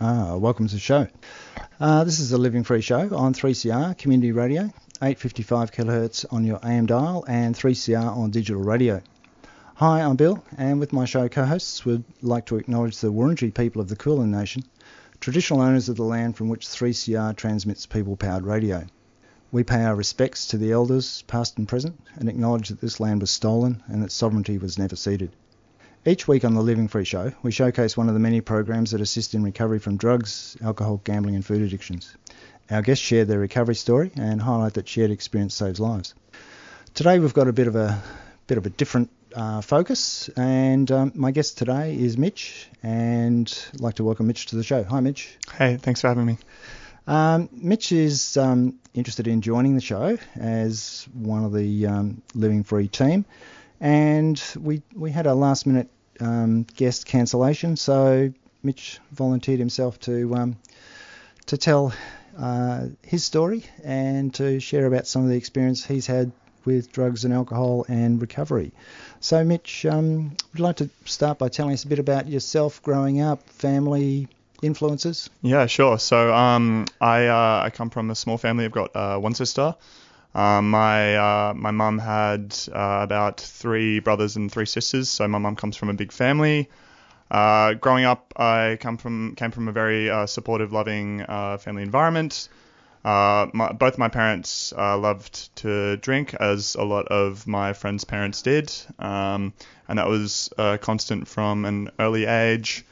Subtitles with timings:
[0.00, 1.08] Ah, welcome to the show.
[1.80, 4.70] Uh, this is a Living Free show on 3CR Community Radio,
[5.02, 9.02] 855 kHz on your AM dial and 3CR on digital radio.
[9.74, 13.82] Hi, I'm Bill, and with my show co-hosts, we'd like to acknowledge the Wurundjeri people
[13.82, 14.62] of the Kulin Nation,
[15.18, 18.86] traditional owners of the land from which 3CR transmits people-powered radio.
[19.50, 23.20] We pay our respects to the elders, past and present, and acknowledge that this land
[23.20, 25.32] was stolen and that sovereignty was never ceded.
[26.06, 29.00] Each week on the Living Free Show, we showcase one of the many programs that
[29.00, 32.16] assist in recovery from drugs, alcohol, gambling, and food addictions.
[32.70, 36.14] Our guests share their recovery story and highlight that shared experience saves lives.
[36.94, 38.00] Today we've got a bit of a
[38.46, 43.80] bit of a different uh, focus, and um, my guest today is Mitch, and I'd
[43.80, 44.84] like to welcome Mitch to the show.
[44.84, 45.36] Hi, Mitch.
[45.52, 46.38] Hey, thanks for having me.
[47.08, 52.62] Um, Mitch is um, interested in joining the show as one of the um, Living
[52.62, 53.26] Free team,
[53.80, 60.34] and we we had a last minute um, guest cancellation, so Mitch volunteered himself to
[60.34, 60.56] um,
[61.46, 61.92] to tell
[62.38, 66.30] uh, his story and to share about some of the experience he's had
[66.64, 68.72] with drugs and alcohol and recovery.
[69.20, 72.82] So, Mitch, um, would you like to start by telling us a bit about yourself
[72.82, 74.28] growing up, family,
[74.62, 75.30] influences?
[75.42, 75.98] Yeah, sure.
[75.98, 78.64] So, um, I uh, I come from a small family.
[78.64, 79.74] I've got uh, one sister.
[80.34, 85.38] Um, my uh, my mum had uh, about three brothers and three sisters, so my
[85.38, 86.68] mum comes from a big family.
[87.30, 91.82] Uh, growing up, I come from came from a very uh, supportive, loving uh, family
[91.82, 92.48] environment.
[93.04, 98.70] My, both my parents loved to drink, as a lot of my friends' parents did,
[98.98, 99.54] um,
[99.88, 100.50] and that was
[100.80, 102.84] constant from an early age.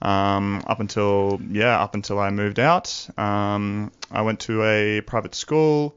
[0.00, 5.34] Um, up until yeah, up until I moved out, um, I went to a private
[5.34, 5.94] school.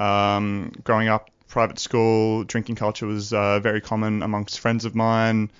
[0.00, 5.50] Um, growing up, private school drinking culture was uh, very common amongst friends of mine.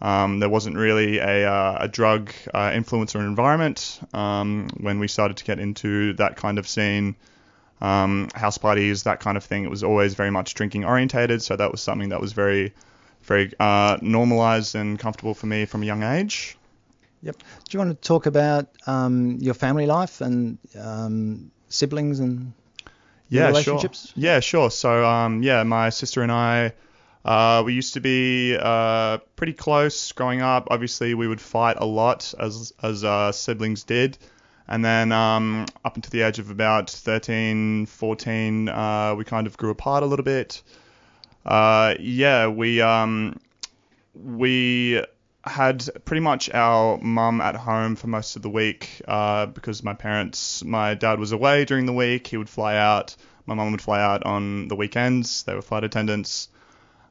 [0.00, 5.08] Um, there wasn't really a, uh, a drug uh, influence or environment um, when we
[5.08, 7.16] started to get into that kind of scene.
[7.82, 9.64] Um, house parties, that kind of thing.
[9.64, 12.74] It was always very much drinking orientated, so that was something that was very,
[13.22, 16.56] very uh, normalized and comfortable for me from a young age.
[17.22, 17.36] Yep.
[17.38, 22.52] Do you want to talk about um, your family life and um, siblings and
[23.30, 24.08] yeah, relationships?
[24.08, 24.22] Sure.
[24.22, 24.70] Yeah, sure.
[24.70, 26.72] So, um, yeah, my sister and I,
[27.24, 30.68] uh, we used to be uh, pretty close growing up.
[30.70, 34.18] Obviously, we would fight a lot as as uh, siblings did.
[34.68, 39.56] And then um, up until the age of about 13, 14, uh, we kind of
[39.56, 40.62] grew apart a little bit.
[41.44, 43.40] Uh, yeah, we um,
[44.14, 45.04] we
[45.44, 49.94] had pretty much our mum at home for most of the week uh, because my
[49.94, 52.26] parents, my dad was away during the week.
[52.26, 53.16] He would fly out.
[53.46, 55.42] My mum would fly out on the weekends.
[55.44, 56.48] They were flight attendants.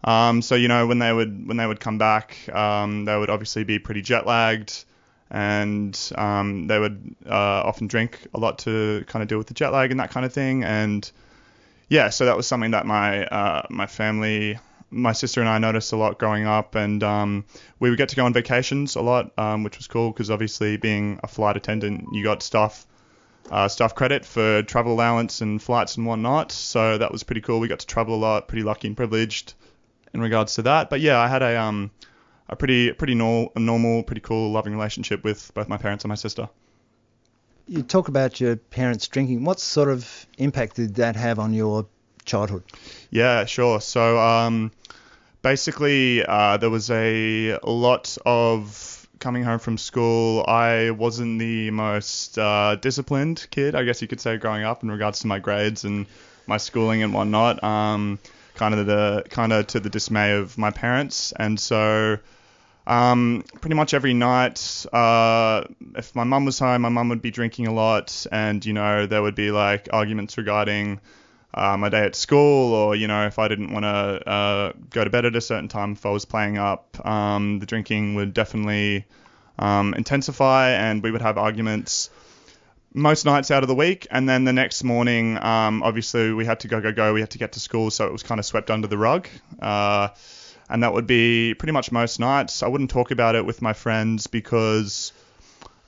[0.04, 3.30] Um, so you know when they would when they would come back, um, they would
[3.30, 4.86] obviously be pretty jet lagged,
[5.30, 9.54] and um, they would uh, often drink a lot to kind of deal with the
[9.54, 10.64] jet lag and that kind of thing.
[10.64, 11.10] And
[11.90, 14.58] yeah, so that was something that my uh, my family
[14.92, 17.46] my sister and I noticed a lot growing up, and um,
[17.80, 20.78] we would get to go on vacations a lot, um, which was cool because obviously
[20.78, 22.86] being a flight attendant, you got stuff
[23.52, 26.52] uh, staff credit for travel allowance and flights and whatnot.
[26.52, 27.60] So that was pretty cool.
[27.60, 29.54] We got to travel a lot, pretty lucky and privileged
[30.14, 30.90] in regards to that.
[30.90, 31.92] But yeah, I had a um
[32.48, 36.16] a pretty pretty normal, normal, pretty cool, loving relationship with both my parents and my
[36.16, 36.50] sister.
[37.68, 39.44] You talk about your parents drinking.
[39.44, 41.86] What sort of impact did that have on your
[42.26, 42.64] childhood?
[43.12, 43.80] Yeah, sure.
[43.80, 44.72] So um,
[45.42, 50.46] basically, uh, there was a lot of coming home from school.
[50.48, 54.92] I wasn't the most uh, disciplined kid, I guess you could say, growing up in
[54.92, 56.06] regards to my grades and
[56.48, 57.64] my schooling and whatnot.
[57.64, 58.20] Um,
[58.56, 62.18] kind of the kind of to the dismay of my parents, and so.
[62.88, 65.64] Um, pretty much every night, uh,
[65.96, 69.06] if my mum was home, my mum would be drinking a lot, and you know
[69.06, 71.00] there would be like arguments regarding
[71.54, 75.04] uh, my day at school, or you know, if I didn't want to uh, go
[75.04, 78.34] to bed at a certain time, if I was playing up, um, the drinking would
[78.34, 79.06] definitely
[79.58, 82.10] um, intensify, and we would have arguments
[82.94, 84.08] most nights out of the week.
[84.10, 87.14] And then the next morning, um, obviously, we had to go, go, go.
[87.14, 89.28] We had to get to school, so it was kind of swept under the rug.
[89.62, 90.10] Uh,
[90.70, 92.64] and that would be pretty much most nights.
[92.64, 95.12] I wouldn't talk about it with my friends because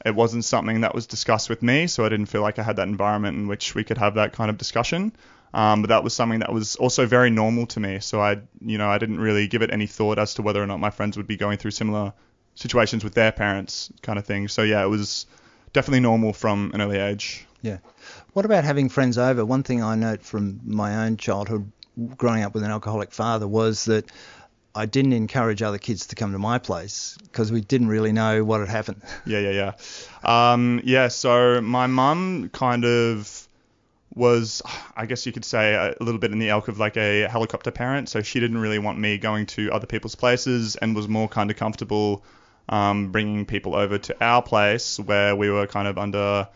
[0.04, 2.78] it wasn't something that was discussed with me, so I didn't feel like I had
[2.78, 5.14] that environment in which we could have that kind of discussion.
[5.54, 8.00] Um, but that was something that was also very normal to me.
[8.00, 10.68] So I, you know, I didn't really give it any thought as to whether or
[10.68, 12.14] not my friends would be going through similar
[12.56, 14.48] situations with their parents, kind of thing.
[14.48, 15.26] So yeah, it was
[15.74, 17.46] definitely normal from an early age.
[17.62, 17.78] Yeah.
[18.34, 19.46] What about having friends over?
[19.46, 21.72] One thing I note from my own childhood,
[22.18, 24.06] growing up with an alcoholic father, was that
[24.74, 28.44] I didn't encourage other kids to come to my place because we didn't really know
[28.44, 29.02] what had happened.
[29.26, 29.74] Yeah, yeah,
[30.24, 30.52] yeah.
[30.54, 33.48] Um, yeah, so my mum kind of
[34.14, 34.62] was,
[34.96, 37.72] I guess you could say, a little bit in the elk of like a helicopter
[37.72, 38.10] parent.
[38.10, 41.50] So she didn't really want me going to other people's places and was more kind
[41.50, 42.24] of comfortable
[42.70, 46.48] um, bringing people over to our place where we were kind of under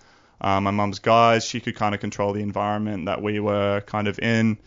[0.42, 1.46] uh, my mum's guise.
[1.46, 4.58] She could kind of control the environment that we were kind of in.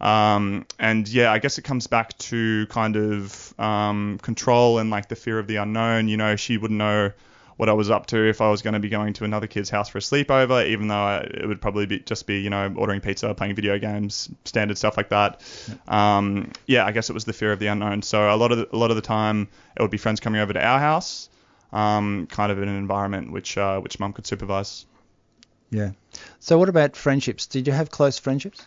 [0.00, 5.08] Um, and yeah, I guess it comes back to kind of um, control and like
[5.08, 6.08] the fear of the unknown.
[6.08, 7.12] You know, she wouldn't know
[7.56, 9.70] what I was up to if I was going to be going to another kid's
[9.70, 12.72] house for a sleepover, even though I, it would probably be just be, you know,
[12.76, 15.40] ordering pizza, playing video games, standard stuff like that.
[15.68, 16.16] Yeah.
[16.18, 18.02] Um, yeah, I guess it was the fear of the unknown.
[18.02, 20.40] So a lot of the, a lot of the time, it would be friends coming
[20.40, 21.30] over to our house,
[21.72, 24.84] um, kind of in an environment which uh, which mum could supervise.
[25.70, 25.92] Yeah.
[26.40, 27.46] So what about friendships?
[27.46, 28.66] Did you have close friendships?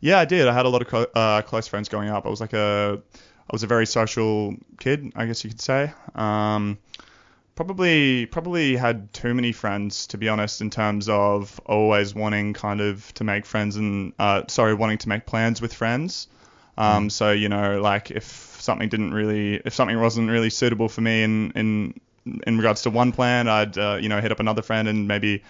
[0.00, 0.48] Yeah, I did.
[0.48, 2.26] I had a lot of co- uh, close friends growing up.
[2.26, 5.92] I was like a I was a very social kid, I guess you could say.
[6.14, 6.78] Um,
[7.64, 12.80] probably probably had too many friends to be honest in terms of always wanting kind
[12.80, 16.26] of to make friends and uh, sorry wanting to make plans with friends.
[16.76, 17.12] Um, mm.
[17.12, 18.24] so you know like if
[18.60, 22.00] something didn't really if something wasn't really suitable for me in in
[22.44, 25.44] in regards to one plan I'd uh, you know hit up another friend and maybe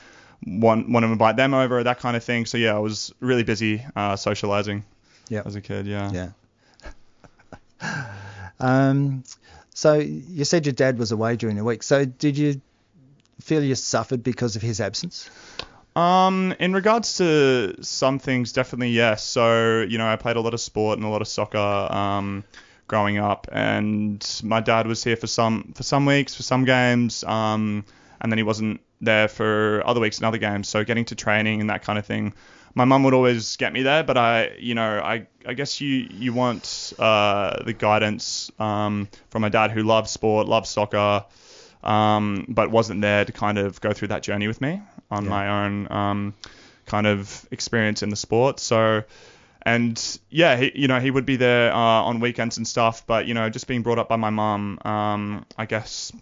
[0.46, 2.44] want want to invite them over that kind of thing.
[2.44, 4.84] So yeah I was really busy uh, socializing
[5.46, 6.12] as a kid yeah.
[7.80, 8.08] Yeah.
[8.60, 9.24] Um
[9.74, 11.82] so you said your dad was away during the week.
[11.82, 12.60] So did you
[13.40, 15.28] feel you suffered because of his absence?
[15.94, 19.24] Um, in regards to some things, definitely yes.
[19.24, 21.58] So you know, I played a lot of sport and a lot of soccer.
[21.58, 22.44] Um,
[22.88, 27.24] growing up, and my dad was here for some for some weeks, for some games,
[27.24, 27.84] um,
[28.20, 30.68] and then he wasn't there for other weeks and other games.
[30.68, 32.34] So getting to training and that kind of thing
[32.74, 36.08] my mum would always get me there, but I, you know, I, I guess you,
[36.10, 41.24] you want uh, the guidance um, from a dad who loves sport, loves soccer,
[41.82, 44.80] um, but wasn't there to kind of go through that journey with me
[45.10, 45.30] on yeah.
[45.30, 46.34] my own um,
[46.86, 48.58] kind of experience in the sport.
[48.58, 49.02] So,
[49.62, 53.26] and yeah, he, you know, he would be there uh, on weekends and stuff, but
[53.26, 56.12] you know, just being brought up by my mum, um, I guess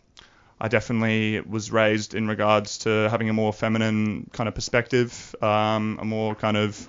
[0.61, 5.99] I definitely was raised in regards to having a more feminine kind of perspective, um,
[6.01, 6.89] a more kind of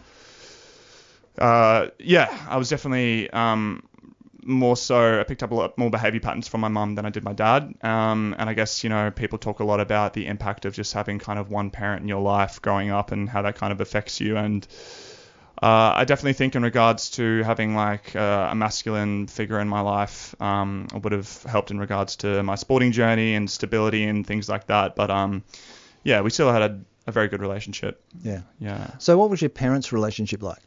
[1.38, 3.83] uh, yeah, I was definitely um,
[4.44, 5.19] more so.
[5.19, 7.33] I picked up a lot more behavior patterns from my mum than I did my
[7.33, 7.73] dad.
[7.81, 10.94] Um, and I guess you know people talk a lot about the impact of just
[10.94, 13.81] having kind of one parent in your life growing up and how that kind of
[13.81, 14.68] affects you and
[15.61, 19.81] uh, I definitely think in regards to having like uh, a masculine figure in my
[19.81, 24.49] life um, would have helped in regards to my sporting journey and stability and things
[24.49, 24.95] like that.
[24.95, 25.43] But um,
[26.03, 28.03] yeah, we still had a, a, very good relationship.
[28.23, 28.41] Yeah.
[28.59, 28.89] Yeah.
[28.97, 30.61] So what was your parents' relationship like?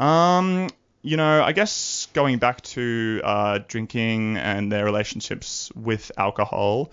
[0.00, 0.70] Um,
[1.02, 6.90] you know, I guess going back to uh, drinking and their relationships with alcohol.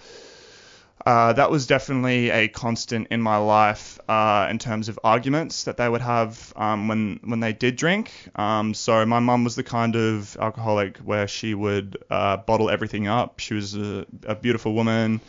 [1.05, 5.77] Uh, that was definitely a constant in my life uh, in terms of arguments that
[5.77, 8.11] they would have um, when when they did drink.
[8.35, 13.07] Um, so my mum was the kind of alcoholic where she would uh, bottle everything
[13.07, 13.39] up.
[13.39, 15.21] She was a, a beautiful woman,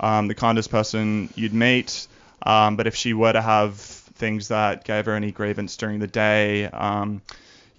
[0.00, 2.08] um, the kindest person you'd meet.
[2.42, 6.06] Um, but if she were to have things that gave her any grievance during the
[6.08, 7.22] day, um,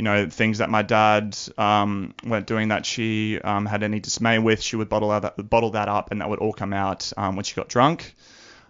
[0.01, 4.39] you know, things that my dad um, weren't doing that she um, had any dismay
[4.39, 7.35] with, she would bottle that bottle that up, and that would all come out um,
[7.35, 8.15] when she got drunk.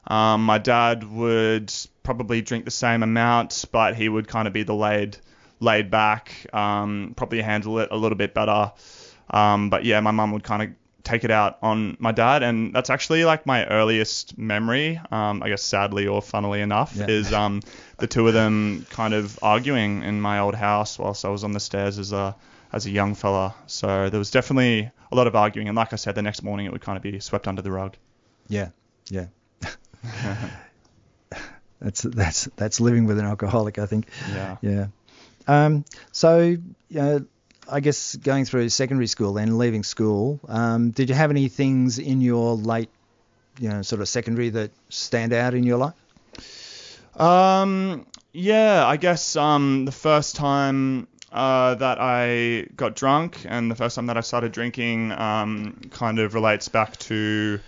[0.06, 1.72] Um, my dad would
[2.04, 5.20] probably drink the same amount, but he would kind of be the laid
[5.62, 8.74] laid back, um, probably handle it a little bit better.
[9.30, 10.70] Um, but yeah, my mum would kind of
[11.03, 15.00] take it out on my dad, and that's actually like my earliest memory.
[15.12, 17.08] Um, I guess sadly or funnily enough, yeah.
[17.08, 17.62] is um,
[17.98, 21.51] the two of them kind of arguing in my old house whilst I was on
[21.51, 22.36] the stairs as a
[22.72, 23.55] as a young fella.
[23.67, 26.65] So there was definitely a lot of arguing, and like I said, the next morning
[26.65, 27.96] it would kind of be swept under the rug.
[28.48, 28.70] Yeah,
[29.10, 29.27] yeah.
[31.81, 34.08] that's that's that's living with an alcoholic, I think.
[34.34, 34.58] Yeah.
[34.62, 34.88] Yeah.
[35.48, 37.25] Um, so, you know,
[37.72, 42.00] I guess going through secondary school and leaving school, um, did you have any things
[42.00, 42.90] in your late,
[43.60, 45.94] you know, sort of secondary that stand out in your life?
[47.20, 53.75] Um, yeah, I guess um, the first time uh, that I got drunk and the
[53.75, 57.60] first time that I started drinking um, kind of relates back to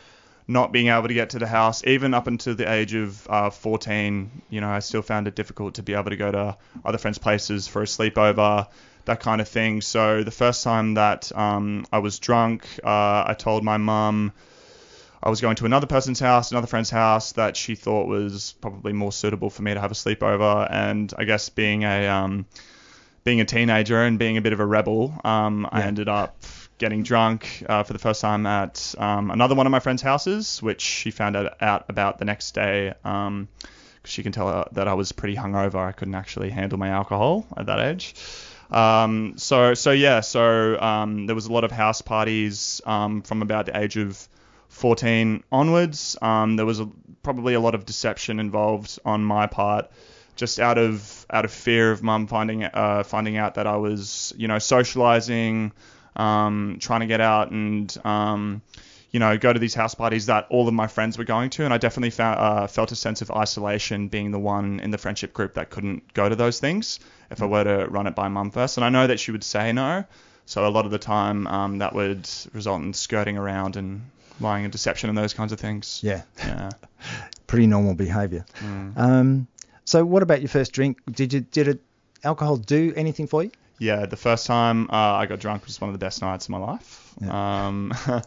[0.47, 3.49] not being able to get to the house, even up until the age of uh,
[3.49, 6.97] 14, you know, I still found it difficult to be able to go to other
[6.97, 8.67] friends' places for a sleepover,
[9.05, 9.81] that kind of thing.
[9.81, 14.31] So the first time that um, I was drunk, uh, I told my mum
[15.21, 18.91] I was going to another person's house, another friend's house that she thought was probably
[18.91, 20.67] more suitable for me to have a sleepover.
[20.69, 22.45] And I guess being a um,
[23.23, 26.43] being a teenager and being a bit of a rebel, um, I ended up
[26.77, 30.61] getting drunk uh, for the first time at um, another one of my friend's houses,
[30.61, 32.93] which she found out, out about the next day.
[33.05, 33.47] Um,
[34.03, 35.75] she can tell uh, that I was pretty hungover.
[35.75, 38.15] I couldn't actually handle my alcohol at that age.
[38.73, 43.41] Um, so so yeah, so um, there was a lot of house parties um, from
[43.41, 44.27] about the age of
[44.69, 46.17] 14 onwards.
[46.21, 46.89] Um, there was a,
[47.21, 49.91] probably a lot of deception involved on my part,
[50.35, 54.33] just out of out of fear of mum finding uh, finding out that I was
[54.35, 55.71] you know socializing,
[56.15, 58.63] um, trying to get out and um,
[59.13, 61.63] you know go to these house parties that all of my friends were going to,
[61.63, 64.97] and I definitely found, uh, felt a sense of isolation being the one in the
[64.97, 66.99] friendship group that couldn't go to those things
[67.31, 68.77] if I were to run it by mum first.
[68.77, 70.03] And I know that she would say no.
[70.45, 74.01] So a lot of the time, um, that would result in skirting around and
[74.41, 76.01] lying and deception and those kinds of things.
[76.03, 76.71] Yeah, Yeah.
[77.47, 78.45] pretty normal behaviour.
[78.59, 78.97] Mm.
[78.97, 79.47] Um,
[79.85, 80.97] so what about your first drink?
[81.09, 81.81] Did you did it
[82.23, 83.51] alcohol do anything for you?
[83.79, 86.49] Yeah, the first time uh, I got drunk was one of the best nights of
[86.51, 87.21] my life.
[87.29, 87.93] Um,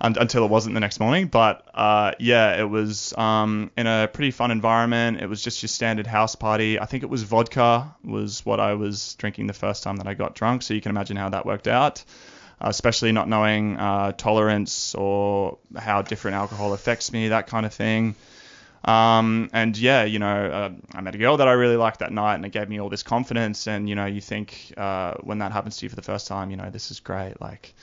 [0.00, 1.26] un- until it wasn't the next morning.
[1.26, 5.20] But uh, yeah, it was um, in a pretty fun environment.
[5.20, 6.78] It was just your standard house party.
[6.78, 10.14] I think it was vodka was what I was drinking the first time that I
[10.14, 10.62] got drunk.
[10.62, 12.04] So you can imagine how that worked out.
[12.60, 17.72] Uh, especially not knowing uh, tolerance or how different alcohol affects me, that kind of
[17.72, 18.16] thing.
[18.84, 22.10] Um, and yeah, you know, uh, I met a girl that I really liked that
[22.10, 23.68] night, and it gave me all this confidence.
[23.68, 26.50] And you know, you think uh, when that happens to you for the first time,
[26.50, 27.40] you know, this is great.
[27.40, 27.74] Like,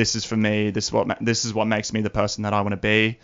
[0.00, 0.70] this is for me.
[0.70, 3.18] This is what this is what makes me the person that I want to be.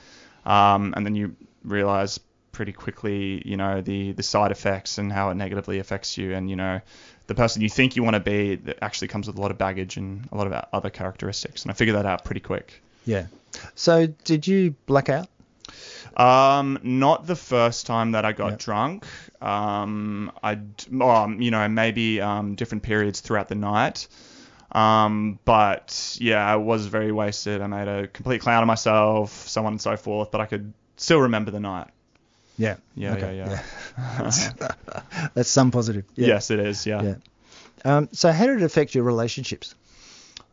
[0.45, 2.21] Um, and then you realize
[2.53, 6.35] pretty quickly, you know, the the side effects and how it negatively affects you.
[6.35, 6.83] And you know,
[7.29, 9.57] the person you think you want to be that actually comes with a lot of
[9.57, 11.63] baggage and a lot of other characteristics.
[11.63, 12.83] And I figured that out pretty quick.
[13.07, 13.27] Yeah.
[13.75, 15.29] So did you black out?
[16.15, 18.59] Um, not the first time that I got Yep.
[18.59, 19.05] drunk.
[19.41, 20.59] Um, I,
[21.01, 24.09] um, you know, maybe um, different periods throughout the night.
[24.73, 27.61] Um, but yeah, I was very wasted.
[27.63, 30.31] I made a complete clown of myself, so on and so forth.
[30.31, 31.89] But I could still remember the night.
[32.59, 32.77] Yeah.
[32.95, 33.63] Yeah, Okay, yeah,
[34.19, 34.73] yeah.
[35.35, 36.05] That's some positive.
[36.15, 36.29] Yeah.
[36.29, 36.87] Yes, it is.
[36.87, 37.03] Yeah.
[37.03, 37.15] Yeah.
[37.85, 39.75] Um, so how did it affect your relationships?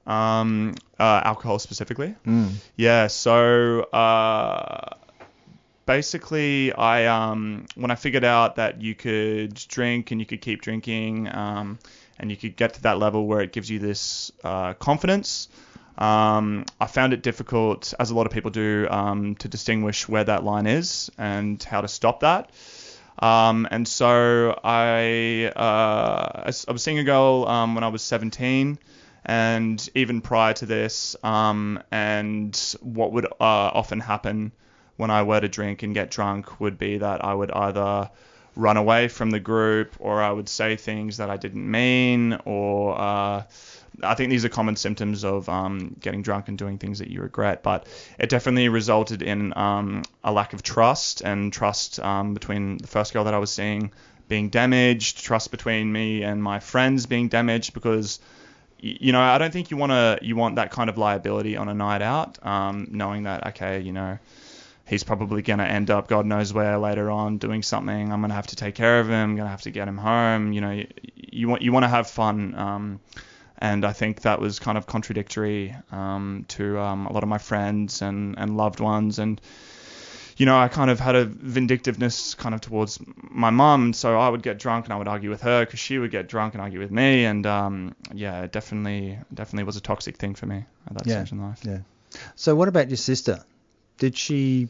[0.05, 2.13] Um, uh, alcohol specifically.
[2.27, 2.55] Mm.
[2.75, 4.95] Yeah, so uh,
[5.85, 10.61] basically, I um, when I figured out that you could drink and you could keep
[10.61, 11.79] drinking, um,
[12.19, 15.47] and you could get to that level where it gives you this uh, confidence.
[15.97, 20.23] Um, I found it difficult, as a lot of people do, um, to distinguish where
[20.23, 22.49] that line is and how to stop that.
[23.19, 28.79] Um, and so I, uh, I was seeing a girl um, when I was 17,
[29.25, 34.51] and even prior to this, um, and what would uh, often happen
[34.97, 38.09] when I were to drink and get drunk would be that I would either
[38.55, 42.99] run away from the group or I would say things that I didn't mean or
[42.99, 43.43] uh,
[44.01, 47.21] I think these are common symptoms of um, getting drunk and doing things that you
[47.21, 52.77] regret, but it definitely resulted in um, a lack of trust and trust um, between
[52.77, 53.91] the first girl that I was seeing
[54.27, 58.19] being damaged, trust between me and my friends being damaged because
[58.79, 61.69] you know I don't think you want to you want that kind of liability on
[61.69, 64.17] a night out, um, knowing that okay you know
[64.85, 68.11] he's probably going to end up God knows where later on doing something.
[68.11, 69.31] I'm going to have to take care of him.
[69.31, 70.53] I'm going to have to get him home.
[70.53, 72.55] You know, you, you want you want to have fun.
[72.55, 72.99] Um,
[73.59, 77.37] and I think that was kind of contradictory um, to um, a lot of my
[77.37, 79.19] friends and, and loved ones.
[79.19, 79.39] And,
[80.35, 82.99] you know, I kind of had a vindictiveness kind of towards
[83.29, 83.93] my mum.
[83.93, 86.27] So I would get drunk and I would argue with her because she would get
[86.27, 87.23] drunk and argue with me.
[87.23, 91.23] And, um, yeah, it definitely, definitely was a toxic thing for me at that Yeah.
[91.23, 91.61] stage in life.
[91.63, 91.77] Yeah.
[92.35, 93.45] So what about your sister?
[94.03, 94.67] Did she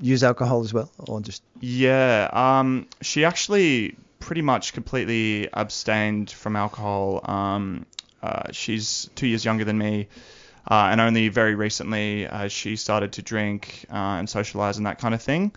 [0.00, 1.42] use alcohol as well, or just?
[1.58, 7.22] Yeah, um, she actually pretty much completely abstained from alcohol.
[7.24, 7.86] Um,
[8.22, 10.06] uh, she's two years younger than me,
[10.70, 15.00] uh, and only very recently uh, she started to drink uh, and socialize and that
[15.00, 15.50] kind of thing.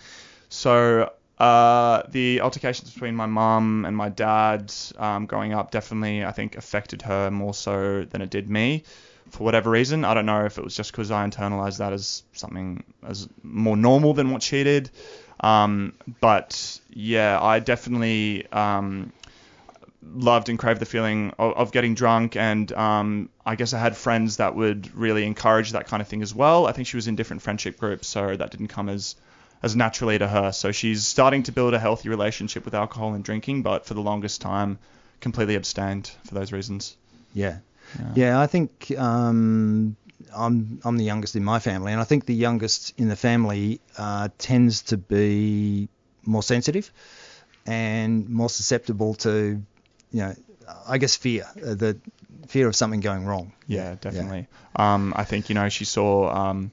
[0.49, 6.31] So uh, the altercations between my mum and my dad um, growing up definitely, I
[6.31, 8.83] think, affected her more so than it did me.
[9.29, 12.23] For whatever reason, I don't know if it was just because I internalized that as
[12.33, 14.89] something as more normal than what she did.
[15.39, 19.13] Um, but yeah, I definitely um,
[20.03, 23.95] loved and craved the feeling of, of getting drunk, and um, I guess I had
[23.95, 26.67] friends that would really encourage that kind of thing as well.
[26.67, 29.15] I think she was in different friendship groups, so that didn't come as
[29.61, 30.51] as naturally to her.
[30.51, 34.01] So she's starting to build a healthy relationship with alcohol and drinking, but for the
[34.01, 34.79] longest time,
[35.19, 36.95] completely abstained for those reasons.
[37.33, 37.57] Yeah.
[37.97, 39.95] Yeah, yeah I think um,
[40.35, 43.79] I'm I'm the youngest in my family, and I think the youngest in the family
[43.97, 45.89] uh, tends to be
[46.25, 46.91] more sensitive
[47.65, 49.61] and more susceptible to,
[50.11, 50.35] you know,
[50.87, 51.97] I guess fear, uh, the
[52.47, 53.53] fear of something going wrong.
[53.67, 54.47] Yeah, definitely.
[54.77, 54.93] Yeah.
[54.93, 56.29] Um, I think you know she saw.
[56.29, 56.71] Um,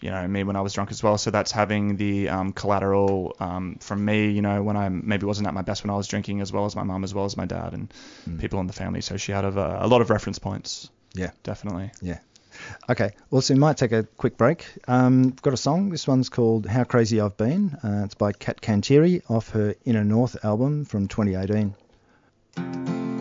[0.00, 1.18] you know me when I was drunk as well.
[1.18, 5.48] So that's having the um, collateral um, from me, you know, when I maybe wasn't
[5.48, 7.36] at my best when I was drinking, as well as my mum, as well as
[7.36, 7.92] my dad and
[8.28, 8.40] mm.
[8.40, 9.00] people in the family.
[9.00, 10.90] So she had a, a lot of reference points.
[11.14, 11.90] Yeah, definitely.
[12.02, 12.18] Yeah.
[12.88, 14.66] Okay, well, so we might take a quick break.
[14.88, 15.90] Um, got a song.
[15.90, 17.76] This one's called How Crazy I've Been.
[17.82, 23.15] Uh, it's by Kat Canteri off her Inner North album from 2018.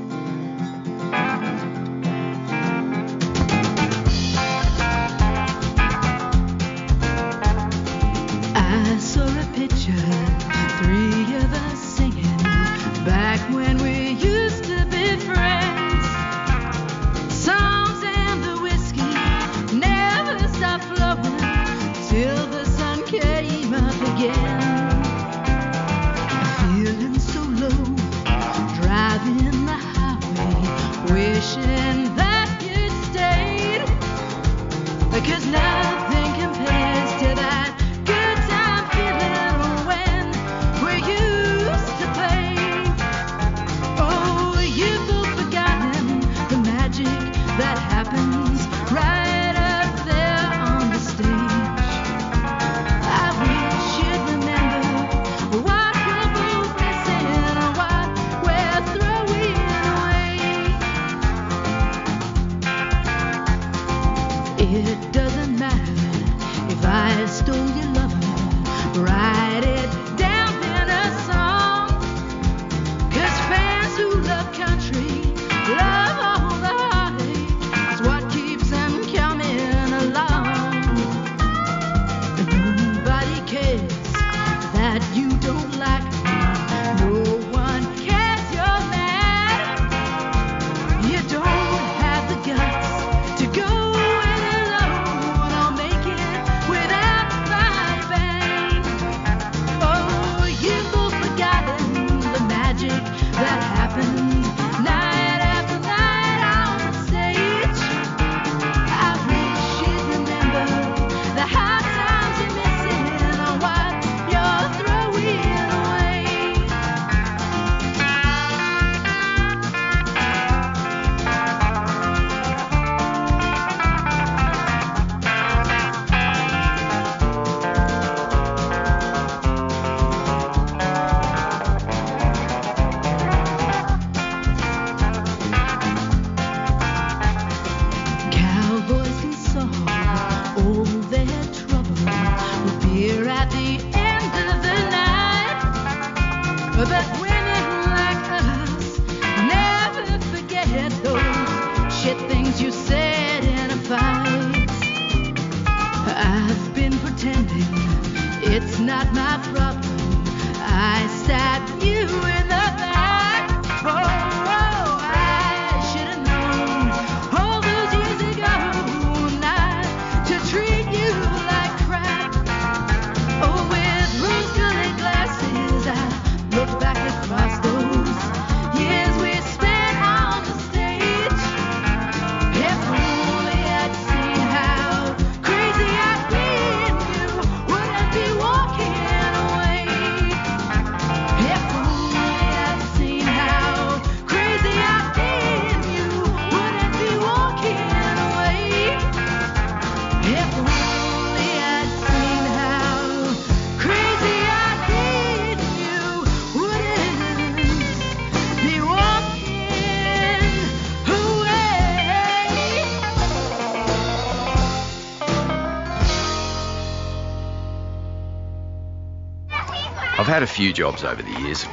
[220.35, 221.65] Had a few jobs over the years.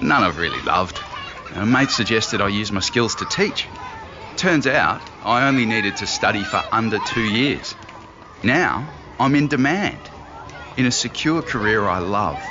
[0.00, 0.98] None I've really loved.
[1.54, 3.68] A mate suggested I use my skills to teach.
[4.38, 7.74] Turns out I only needed to study for under two years.
[8.42, 9.98] Now I'm in demand.
[10.78, 12.42] In a secure career I love,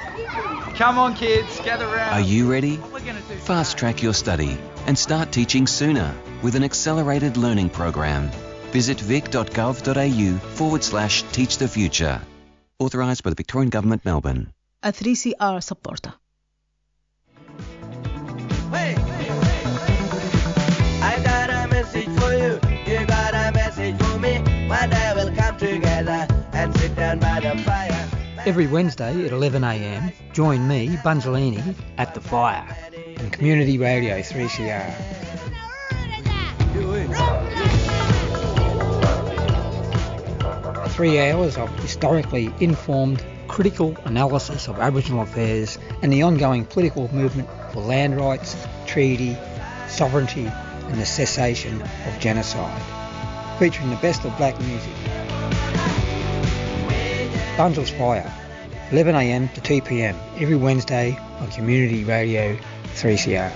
[0.76, 2.14] Come on, kids, gather round.
[2.14, 2.78] Are you ready?
[2.78, 7.38] We're going to do Fast track your study and start teaching sooner with an accelerated
[7.38, 8.30] learning program.
[8.72, 12.22] Visit vic.gov.au forward slash teach the future.
[12.78, 14.54] Authorised by the Victorian Government, Melbourne.
[14.82, 16.14] A 3CR supporter.
[21.02, 22.60] I got a message for you.
[22.86, 24.38] You got a message for me.
[24.68, 28.10] One day we'll come together and sit down by the fire.
[28.46, 32.66] Every Wednesday at 11am, join me, Bungelini, at the fire
[33.20, 34.94] on Community Radio 3CR.
[40.90, 43.24] Three hours of historically informed,
[43.60, 48.56] critical analysis of Aboriginal affairs and the ongoing political movement for land rights,
[48.88, 49.36] treaty,
[49.90, 52.82] sovereignty and the cessation of genocide.
[53.60, 54.94] Featuring the best of black music.
[57.58, 58.34] Bundles Fire,
[58.92, 62.58] 11am to 2pm every Wednesday on Community Radio
[62.94, 63.52] 3CR.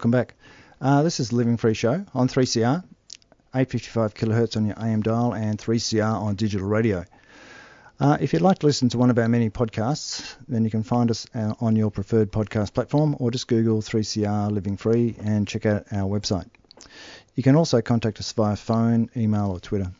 [0.00, 0.34] Welcome back.
[0.80, 2.82] Uh, this is Living Free Show on 3CR,
[3.54, 7.04] 855 kilohertz on your AM dial and 3CR on digital radio.
[8.00, 10.82] Uh, if you'd like to listen to one of our many podcasts, then you can
[10.82, 15.46] find us uh, on your preferred podcast platform or just Google 3CR Living Free and
[15.46, 16.48] check out our website.
[17.34, 19.92] You can also contact us via phone, email, or Twitter.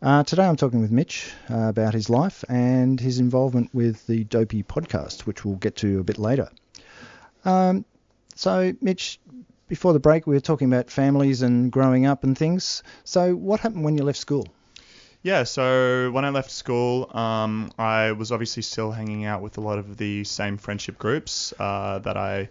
[0.00, 4.24] Uh, today I'm talking with Mitch uh, about his life and his involvement with the
[4.24, 6.48] Dopey podcast, which we'll get to a bit later.
[7.44, 7.84] Um,
[8.38, 9.18] so, Mitch,
[9.66, 12.84] before the break, we were talking about families and growing up and things.
[13.02, 14.46] So, what happened when you left school?
[15.22, 19.60] Yeah, so when I left school, um, I was obviously still hanging out with a
[19.60, 22.50] lot of the same friendship groups uh, that I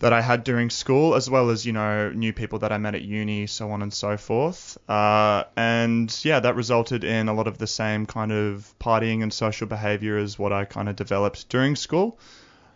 [0.00, 2.94] that I had during school, as well as you know new people that I met
[2.94, 4.76] at uni, so on and so forth.
[4.86, 9.32] Uh, and yeah, that resulted in a lot of the same kind of partying and
[9.32, 12.18] social behaviour as what I kind of developed during school.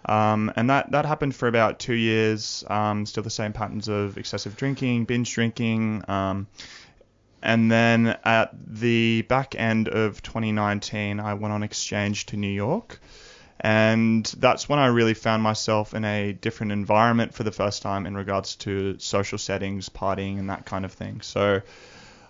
[0.09, 2.64] Um, and that, that happened for about two years.
[2.68, 6.05] Um, still the same patterns of excessive drinking, binge drinking.
[6.09, 6.47] Um,
[7.42, 13.01] and then at the back end of 2019, I went on exchange to New York.
[13.61, 18.07] And that's when I really found myself in a different environment for the first time
[18.07, 21.21] in regards to social settings, partying, and that kind of thing.
[21.23, 21.61] So,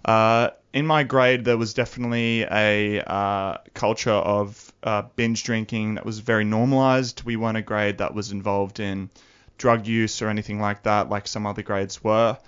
[0.09, 6.07] uh, in my grade, there was definitely a uh, culture of uh, binge drinking that
[6.07, 7.25] was very normalized.
[7.25, 9.11] We weren't a grade that was involved in
[9.59, 12.39] drug use or anything like that, like some other grades were.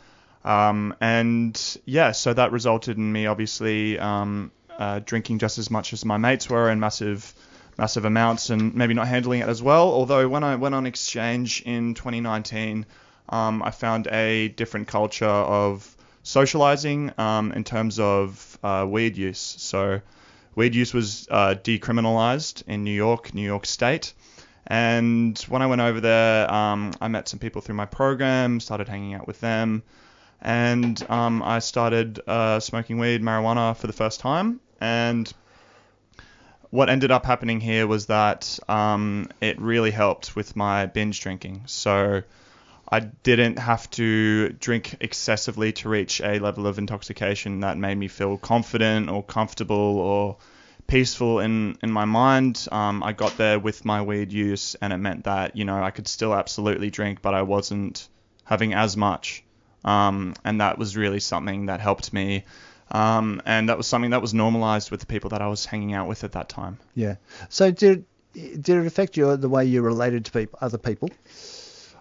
[0.42, 5.92] Um, and yeah, so that resulted in me obviously um, uh, drinking just as much
[5.92, 7.34] as my mates were in massive,
[7.76, 9.88] massive amounts, and maybe not handling it as well.
[9.88, 12.86] Although when I went on exchange in 2019,
[13.28, 19.38] um, I found a different culture of socializing um, in terms of uh, weed use.
[19.38, 20.00] So
[20.54, 24.12] weed use was uh, decriminalized in New York, New York State.
[24.66, 28.88] And when I went over there, um, I met some people through my program, started
[28.88, 29.82] hanging out with them
[30.42, 34.60] and um, I started uh, smoking weed, marijuana for the first time.
[34.80, 35.30] And
[36.70, 41.64] what ended up happening here was that um, it really helped with my binge drinking.
[41.66, 42.22] So
[42.90, 48.08] I didn't have to drink excessively to reach a level of intoxication that made me
[48.08, 50.38] feel confident or comfortable or
[50.88, 52.66] peaceful in, in my mind.
[52.72, 55.92] Um, I got there with my weed use, and it meant that, you know, I
[55.92, 58.08] could still absolutely drink, but I wasn't
[58.44, 59.44] having as much.
[59.84, 62.44] Um, and that was really something that helped me.
[62.90, 65.94] Um, and that was something that was normalized with the people that I was hanging
[65.94, 66.78] out with at that time.
[66.96, 67.16] Yeah.
[67.48, 71.10] So did did it affect you the way you related to people, other people?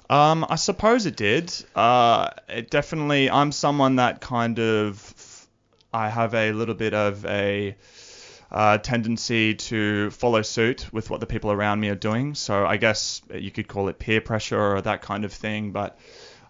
[0.10, 1.54] Um, I suppose it did.
[1.76, 3.30] Uh, it definitely.
[3.30, 5.48] I'm someone that kind of.
[5.94, 7.76] I have a little bit of a
[8.52, 12.36] uh, tendency to follow suit with what the people around me are doing.
[12.36, 15.72] So I guess you could call it peer pressure or that kind of thing.
[15.72, 15.98] But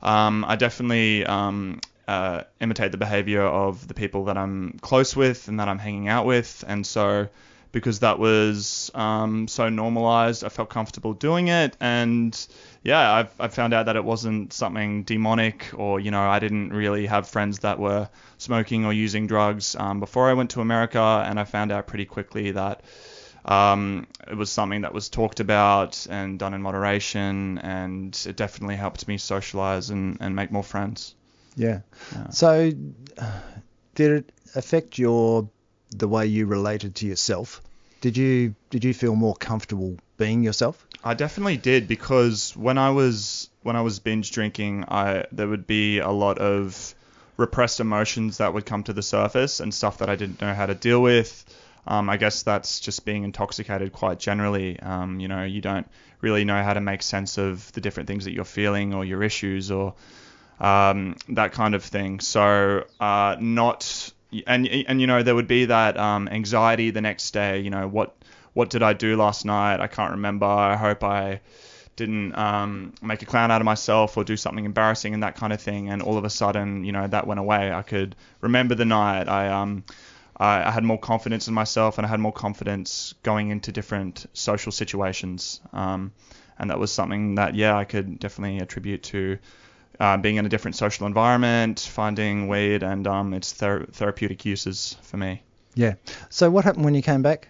[0.01, 5.47] um, I definitely um, uh, imitate the behavior of the people that I'm close with
[5.47, 6.63] and that I'm hanging out with.
[6.67, 7.27] And so,
[7.71, 11.77] because that was um, so normalized, I felt comfortable doing it.
[11.79, 12.47] And
[12.83, 16.71] yeah, I've, I found out that it wasn't something demonic or, you know, I didn't
[16.71, 21.23] really have friends that were smoking or using drugs um, before I went to America.
[21.25, 22.83] And I found out pretty quickly that.
[23.45, 28.75] Um, it was something that was talked about and done in moderation, and it definitely
[28.75, 31.15] helped me socialize and, and make more friends.
[31.55, 31.79] Yeah.
[32.31, 32.69] So,
[33.95, 35.49] did it affect your
[35.91, 37.61] the way you related to yourself?
[38.01, 40.85] Did you did you feel more comfortable being yourself?
[41.03, 45.67] I definitely did because when I was when I was binge drinking, I there would
[45.67, 46.95] be a lot of
[47.37, 50.65] repressed emotions that would come to the surface and stuff that I didn't know how
[50.65, 51.45] to deal with.
[51.87, 54.79] Um, I guess that's just being intoxicated quite generally.
[54.79, 55.87] Um, you know, you don't
[56.21, 59.23] really know how to make sense of the different things that you're feeling or your
[59.23, 59.95] issues or
[60.59, 62.19] um, that kind of thing.
[62.19, 64.11] So uh, not
[64.47, 67.59] and and you know there would be that um, anxiety the next day.
[67.59, 68.15] You know what
[68.53, 69.79] what did I do last night?
[69.79, 70.45] I can't remember.
[70.45, 71.41] I hope I
[71.95, 75.51] didn't um, make a clown out of myself or do something embarrassing and that kind
[75.51, 75.89] of thing.
[75.89, 77.71] And all of a sudden, you know, that went away.
[77.71, 79.27] I could remember the night.
[79.27, 79.83] I um,
[80.39, 84.25] I, I had more confidence in myself and I had more confidence going into different
[84.33, 85.59] social situations.
[85.73, 86.13] Um,
[86.57, 89.37] and that was something that, yeah, I could definitely attribute to
[89.99, 94.97] uh, being in a different social environment, finding weed, and um, its ther- therapeutic uses
[95.03, 95.41] for me.
[95.75, 95.95] Yeah.
[96.29, 97.47] So what happened when you came back?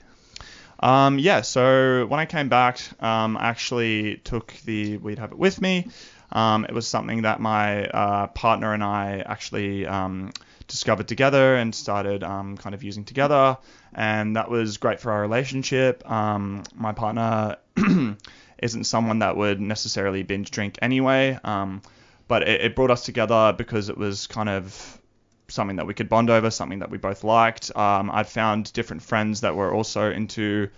[0.80, 5.62] Um, yeah, so when I came back, um, I actually took the weed habit with
[5.62, 5.90] me.
[6.32, 10.32] Um, it was something that my uh, partner and I actually um,
[10.68, 13.58] discovered together and started um, kind of using together,
[13.94, 16.10] and that was great for our relationship.
[16.10, 17.58] Um, my partner
[18.62, 21.82] isn't someone that would necessarily binge drink anyway, um,
[22.30, 25.02] but it, it brought us together because it was kind of
[25.50, 27.76] something that we could bond over, something that we both liked.
[27.76, 30.70] Um, I'd found different friends that were also into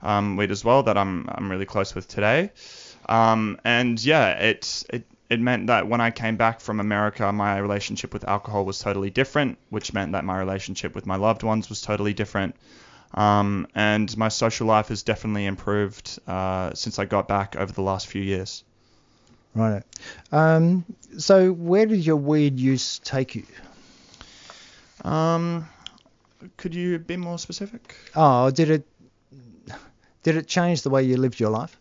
[0.00, 2.52] um, weed as well that I'm I'm really close with today.
[3.08, 7.58] Um, and yeah, it it it meant that when I came back from America, my
[7.58, 11.68] relationship with alcohol was totally different, which meant that my relationship with my loved ones
[11.68, 12.54] was totally different.
[13.14, 17.82] Um, and my social life has definitely improved uh, since I got back over the
[17.82, 18.64] last few years.
[19.54, 19.82] Right.
[20.30, 20.84] Um,
[21.18, 23.44] so where did your weed use take you?
[25.04, 25.68] Um,
[26.56, 27.96] could you be more specific?
[28.14, 28.86] Oh, did it
[30.22, 31.76] did it change the way you lived your life?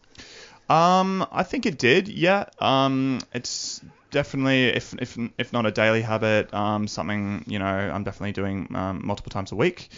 [0.70, 2.08] Um, I think it did.
[2.08, 2.46] Yeah.
[2.60, 8.04] Um, it's definitely, if if if not a daily habit, um, something you know I'm
[8.04, 9.90] definitely doing um, multiple times a week.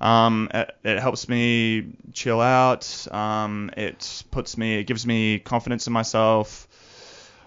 [0.00, 3.06] Um, it, it helps me chill out.
[3.12, 6.66] Um, it puts me, it gives me confidence in myself.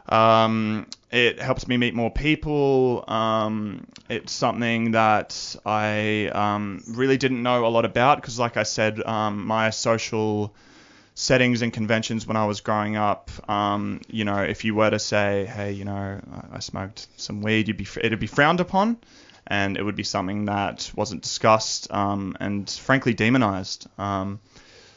[0.07, 3.03] Um, it helps me meet more people.
[3.07, 8.63] Um, it's something that I um, really didn't know a lot about because, like I
[8.63, 10.53] said, um, my social
[11.15, 14.99] settings and conventions when I was growing up, um, you know, if you were to
[14.99, 16.19] say, hey, you know,
[16.51, 18.97] I smoked some weed, you'd be it'd be frowned upon,
[19.47, 23.87] and it would be something that wasn't discussed um, and frankly demonized.
[23.97, 24.39] Um,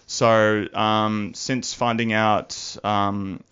[0.06, 3.44] so um, since finding out, um,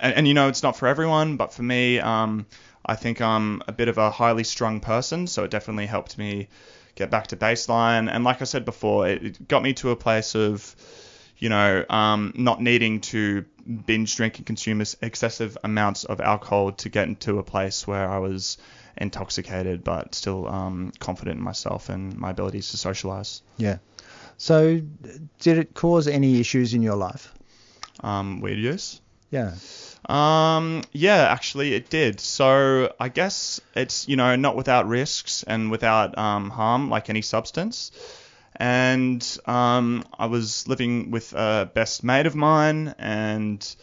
[0.00, 2.46] and, and, you know, it's not for everyone, but for me, um,
[2.84, 6.48] I think I'm a bit of a highly strung person, so it definitely helped me
[6.94, 8.10] get back to baseline.
[8.10, 10.74] And like I said before, it, it got me to a place of
[11.40, 13.44] you know, um, not needing to
[13.86, 18.18] binge drink and consume excessive amounts of alcohol to get into a place where I
[18.18, 18.58] was
[18.96, 23.42] intoxicated but still um, confident in myself and my abilities to socialize.
[23.56, 23.78] Yeah.
[24.36, 24.80] So,
[25.40, 27.32] did it cause any issues in your life?
[28.00, 29.00] Um, weed use?
[29.30, 29.54] Yeah.
[30.08, 32.20] Um, yeah, actually it did.
[32.20, 37.22] So I guess it's, you know, not without risks and without um, harm like any
[37.22, 37.92] substance
[38.60, 43.76] and um, I was living with a best mate of mine, and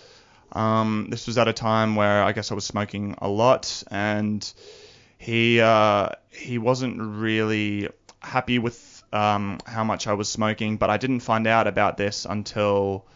[0.52, 4.54] um, this was at a time where I guess I was smoking a lot, and
[5.18, 10.98] he uh, he wasn't really happy with um, how much I was smoking, but I
[10.98, 13.08] didn't find out about this until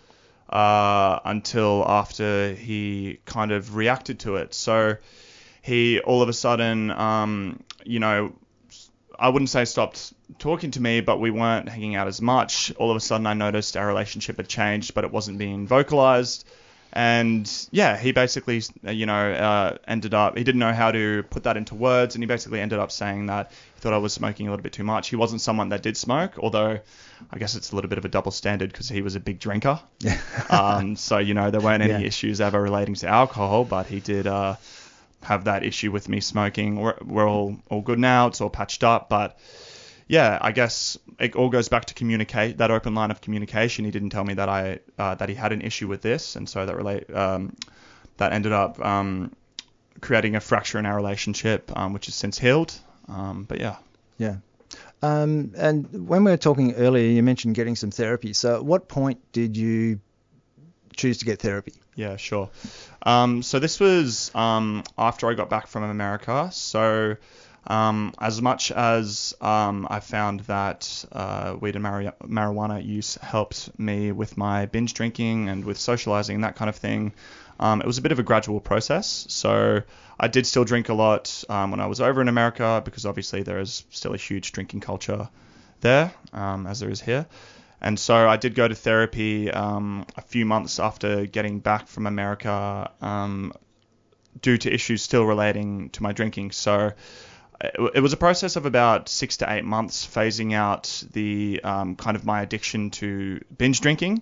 [0.51, 4.53] uh, until after he kind of reacted to it.
[4.53, 4.97] So
[5.61, 8.33] he all of a sudden, um, you know,
[9.17, 12.73] I wouldn't say stopped talking to me, but we weren't hanging out as much.
[12.77, 16.47] All of a sudden, I noticed our relationship had changed, but it wasn't being vocalized.
[16.93, 21.43] And yeah, he basically, you know, uh, ended up, he didn't know how to put
[21.43, 24.47] that into words, and he basically ended up saying that he thought I was smoking
[24.47, 25.07] a little bit too much.
[25.09, 26.79] He wasn't someone that did smoke, although
[27.31, 29.39] I guess it's a little bit of a double standard because he was a big
[29.39, 29.79] drinker.
[29.99, 30.19] Yeah.
[30.49, 32.07] um, so, you know, there weren't any Yeah.
[32.07, 34.55] issues ever relating to alcohol, but he did uh,
[35.23, 36.75] have that issue with me smoking.
[36.75, 39.39] We're, we're all, all good now, it's all patched up, but
[40.11, 43.85] yeah, I guess it all goes back to communicate that open line of communication.
[43.85, 46.49] He didn't tell me that I uh, that he had an issue with this, and
[46.49, 47.55] so that relate um,
[48.17, 49.33] that ended up um,
[50.01, 52.77] creating a fracture in our relationship, um, which has since healed.
[53.07, 53.77] Um, but yeah,
[54.17, 54.35] Yeah.
[55.01, 58.33] Um, and when we were talking earlier, you mentioned getting some therapy.
[58.33, 60.01] So, at what point did you
[60.93, 61.75] choose to get therapy?
[61.95, 62.49] Yeah, sure.
[63.03, 66.49] Um, so this was um, after I got back from America.
[66.51, 67.15] So
[67.67, 73.77] Um, as much as um, I found that uh, weed and mari- marijuana use helped
[73.79, 77.13] me with my binge drinking and with socializing and that kind of thing,
[77.59, 79.25] um, it was a bit of a gradual process.
[79.29, 79.81] So
[80.19, 83.43] I did still drink a lot um, when I was over in America because obviously
[83.43, 85.29] there is still a huge drinking culture
[85.81, 87.27] there, um, as there is here.
[87.79, 92.07] And so I did go to therapy um, a few months after getting back from
[92.07, 92.91] America
[94.41, 96.51] due to issues still relating to my drinking.
[96.51, 96.91] So
[97.63, 102.15] it, was a process of about six to eight months phasing out the um, kind
[102.15, 104.21] of my addiction to binge drinking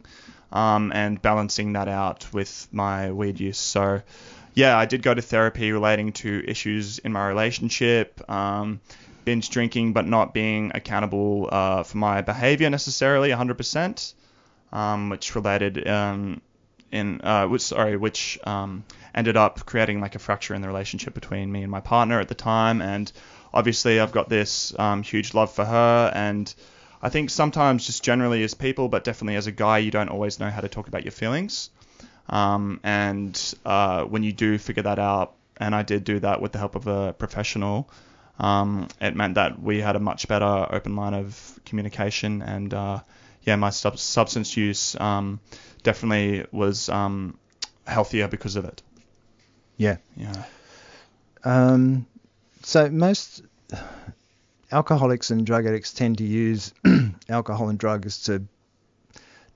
[0.52, 3.58] um, and balancing that out with my weed use.
[3.58, 4.02] So
[4.54, 8.30] yeah, I did go to therapy relating to issues in my relationship.
[8.30, 8.82] Um,
[9.26, 14.14] binge drinking, but not being accountable uh, for my behavior necessarily 100%,
[14.72, 16.42] um, which related um,
[16.92, 21.14] in uh, which sorry, which um, ended up creating like a fracture in the relationship
[21.14, 22.82] between me and my partner at the time.
[22.82, 23.12] And
[23.54, 26.54] obviously, I've got this um, huge love for her, and
[27.02, 30.40] I think sometimes just generally as people, but definitely as a guy, you don't always
[30.40, 31.70] know how to talk about your feelings.
[32.28, 36.52] Um, and uh, when you do figure that out, and I did do that with
[36.52, 37.90] the help of a professional,
[38.40, 42.42] um, it meant that we had a much better open line of communication.
[42.42, 43.00] And uh,
[43.44, 45.40] yeah, my sub- substance use um,
[45.84, 47.38] definitely was um,
[47.88, 48.82] healthier because of it.
[49.78, 49.98] Yeah.
[50.16, 50.44] Yeah.
[51.44, 52.06] Um,
[52.64, 53.44] so most
[54.72, 56.74] alcoholics and drug addicts tend to use
[57.30, 58.44] alcohol and drugs to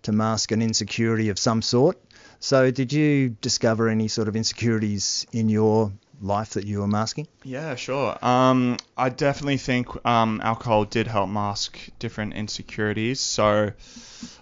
[0.04, 1.98] to mask an insecurity of some sort.
[2.40, 5.94] So did you discover any sort of insecurities in your
[6.24, 7.28] life that you were masking?
[7.44, 8.18] Yeah, sure.
[8.26, 13.20] Um, I definitely think um, alcohol did help mask different insecurities.
[13.20, 13.72] So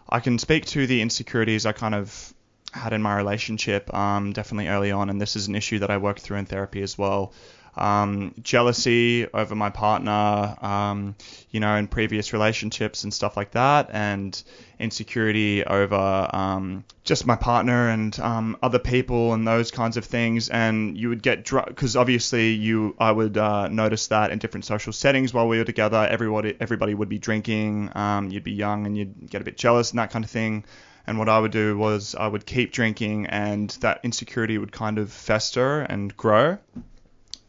[0.07, 2.33] I can speak to the insecurities I kind of
[2.71, 5.97] had in my relationship um, definitely early on, and this is an issue that I
[5.97, 7.33] worked through in therapy as well
[7.75, 11.15] um, jealousy over my partner, um,
[11.49, 14.41] you know, in previous relationships and stuff like that, and
[14.79, 20.49] insecurity over um, just my partner and um, other people and those kinds of things.
[20.49, 24.65] And you would get drunk because obviously you, I would uh, notice that in different
[24.65, 27.91] social settings while we were together, everybody, everybody would be drinking.
[27.95, 30.65] Um, you'd be young and you'd get a bit jealous and that kind of thing.
[31.07, 34.99] And what I would do was I would keep drinking, and that insecurity would kind
[34.99, 36.59] of fester and grow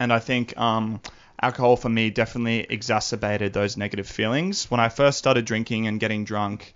[0.03, 1.01] and I think um,
[1.41, 4.69] alcohol for me definitely exacerbated those negative feelings.
[4.69, 6.75] When I first started drinking and getting drunk,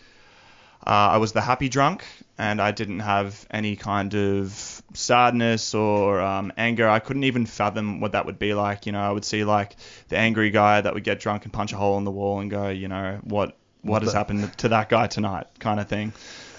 [0.86, 2.04] uh, I was the happy drunk,
[2.38, 6.88] and I didn't have any kind of sadness or um, anger.
[6.88, 8.86] I couldn't even fathom what that would be like.
[8.86, 9.74] You know, I would see like
[10.08, 12.48] the angry guy that would get drunk and punch a hole in the wall and
[12.48, 16.12] go, you know, what what has happened to that guy tonight, kind of thing.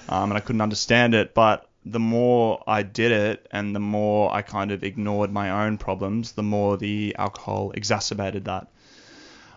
[0.10, 4.34] Um, and I couldn't understand it, but the more I did it and the more
[4.34, 8.68] I kind of ignored my own problems, the more the alcohol exacerbated that.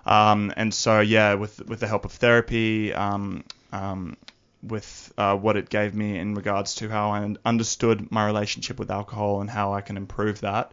[0.07, 4.17] Um, and so, yeah, with with the help of therapy, um, um,
[4.63, 8.91] with uh, what it gave me in regards to how I understood my relationship with
[8.91, 10.73] alcohol and how I can improve that,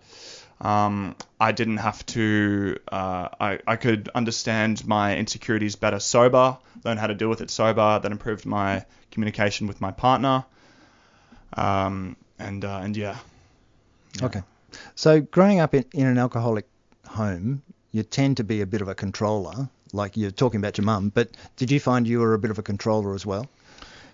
[0.62, 2.78] um, I didn't have to.
[2.92, 7.50] Uh, I I could understand my insecurities better sober, learn how to deal with it
[7.50, 8.00] sober.
[8.00, 10.46] That improved my communication with my partner.
[11.54, 13.18] Um, and uh, and yeah.
[14.20, 14.26] yeah.
[14.26, 14.44] Okay.
[14.96, 16.68] So growing up in, in an alcoholic
[17.06, 19.70] home, you tend to be a bit of a controller.
[19.94, 22.60] Like you're talking about your mum, but did you find you were a bit of
[22.60, 23.48] a controller as well?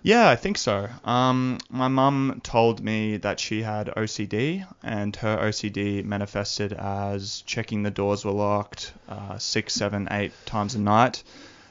[0.04, 0.90] Yeah, I think so.
[1.06, 7.82] Um, my mum told me that she had OCD, and her OCD manifested as checking
[7.82, 11.24] the doors were locked uh, six, seven, eight times a night.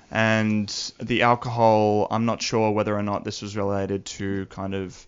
[0.10, 0.67] And
[0.99, 5.06] the alcohol, I'm not sure whether or not this was related to kind of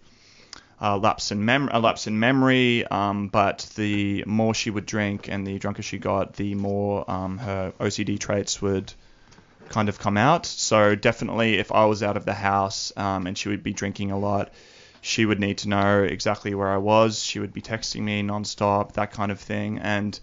[0.85, 2.85] uh, lapse in mem- a lapse in memory.
[2.85, 7.39] Um, but the more she would drink and the drunker she got, the more um,
[7.39, 8.93] her OCD traits would
[9.69, 10.45] kind of come out.
[10.45, 14.11] So definitely, if I was out of the house um, and she would be drinking
[14.11, 14.53] a lot,
[15.01, 17.21] she would need to know exactly where I was.
[17.21, 19.79] She would be texting me nonstop, that kind of thing.
[19.79, 20.19] And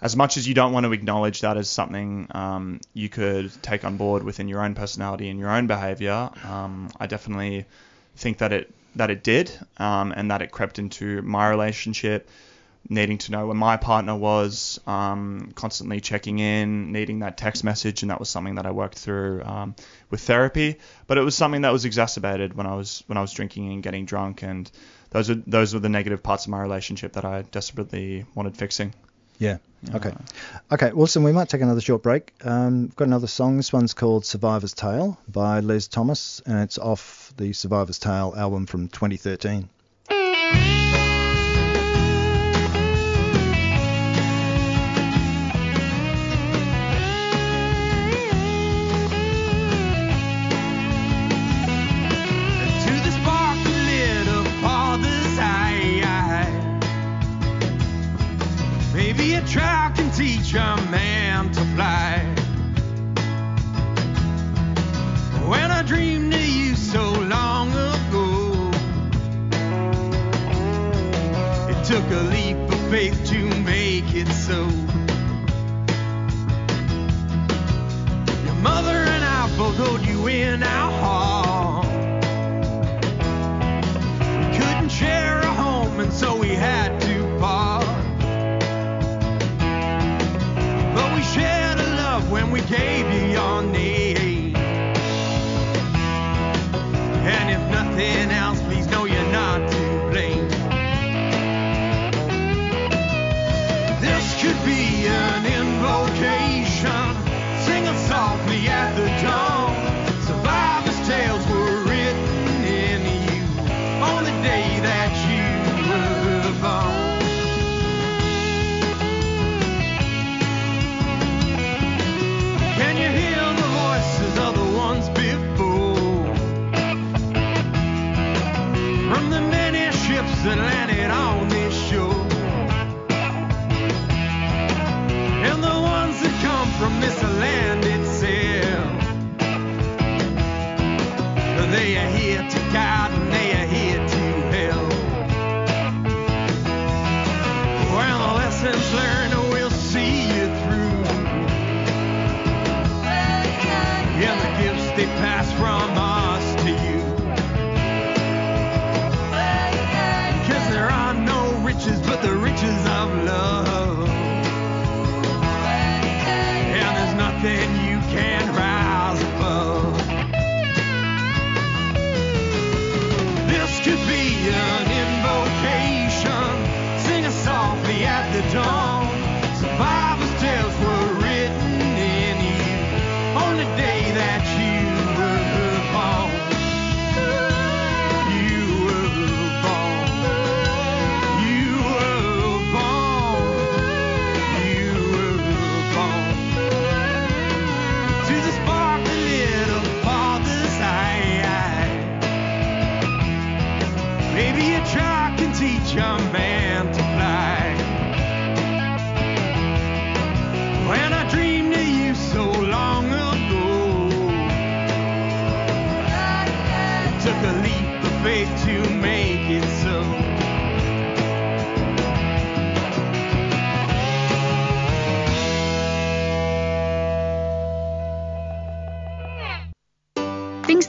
[0.00, 3.84] as much as you don't want to acknowledge that as something um, you could take
[3.84, 7.66] on board within your own personality and your own behavior, um, I definitely
[8.16, 12.28] think that it that it did, um, and that it crept into my relationship,
[12.88, 18.02] needing to know where my partner was, um, constantly checking in, needing that text message,
[18.02, 19.74] and that was something that I worked through um,
[20.10, 20.78] with therapy.
[21.06, 23.82] But it was something that was exacerbated when I was when I was drinking and
[23.82, 24.70] getting drunk, and
[25.10, 28.94] those are those were the negative parts of my relationship that I desperately wanted fixing.
[29.42, 29.58] Yeah.
[29.92, 30.12] Okay.
[30.70, 32.32] Okay, Wilson, we might take another short break.
[32.44, 33.56] Um, we've got another song.
[33.56, 38.66] This one's called Survivor's Tale by Les Thomas, and it's off the Survivor's Tale album
[38.66, 39.68] from 2013.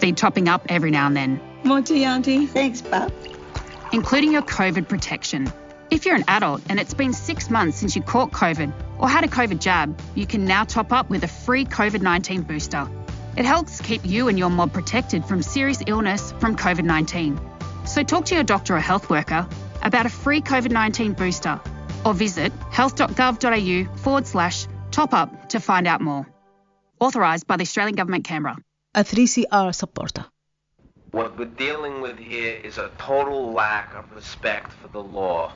[0.03, 2.45] Things need topping up every now and then, More tea, Auntie.
[2.45, 3.09] Thanks, Bub.
[3.93, 5.49] including your COVID protection.
[5.91, 9.23] If you're an adult and it's been six months since you caught COVID or had
[9.23, 12.89] a COVID jab, you can now top up with a free COVID 19 booster.
[13.37, 17.39] It helps keep you and your mob protected from serious illness from COVID 19.
[17.85, 19.47] So talk to your doctor or health worker
[19.83, 21.61] about a free COVID 19 booster
[22.03, 26.27] or visit health.gov.au forward slash top up to find out more.
[26.99, 28.57] Authorised by the Australian Government, Canberra.
[28.95, 30.25] A 3CR supporter.
[31.09, 35.51] What we're dealing with here is a total lack of respect for the law.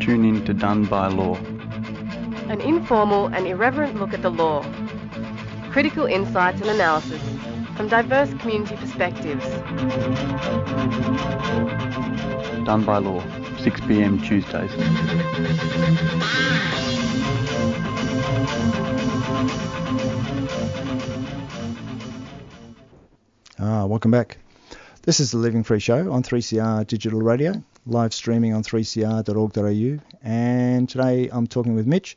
[0.00, 1.36] Tune in to Done by Law.
[2.48, 4.64] An informal and irreverent look at the law.
[5.70, 7.20] Critical insights and analysis
[7.76, 9.44] from diverse community perspectives.
[12.64, 13.22] Done by Law,
[13.58, 14.70] 6 pm Tuesdays.
[23.58, 24.38] Ah, welcome back.
[25.02, 30.02] This is the Living Free Show on 3CR Digital Radio, live streaming on 3cr.org.au.
[30.22, 32.16] And today I'm talking with Mitch,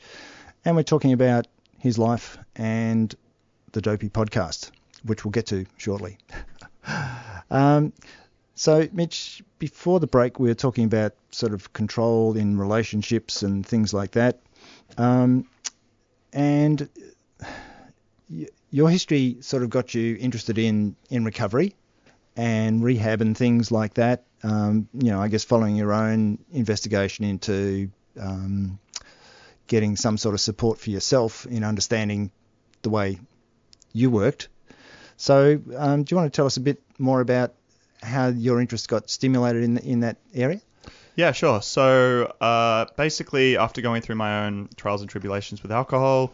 [0.66, 3.16] and we're talking about his life and
[3.72, 4.72] the Dopey podcast,
[5.04, 6.18] which we'll get to shortly.
[7.50, 7.94] um,
[8.56, 13.66] so, Mitch, before the break, we were talking about sort of control in relationships and
[13.66, 14.40] things like that.
[14.98, 15.46] Um,
[16.34, 16.90] and
[18.72, 21.76] your history sort of got you interested in, in recovery
[22.36, 24.24] and rehab and things like that.
[24.44, 28.80] Um, you know, I guess following your own investigation into um,
[29.68, 32.32] getting some sort of support for yourself in understanding
[32.82, 33.20] the way
[33.92, 34.48] you worked.
[35.18, 37.54] So, um, do you want to tell us a bit more about
[38.02, 40.62] how your interest got stimulated in in that area?
[41.16, 41.62] Yeah, sure.
[41.62, 46.32] So uh, basically, after going through my own trials and tribulations with alcohol,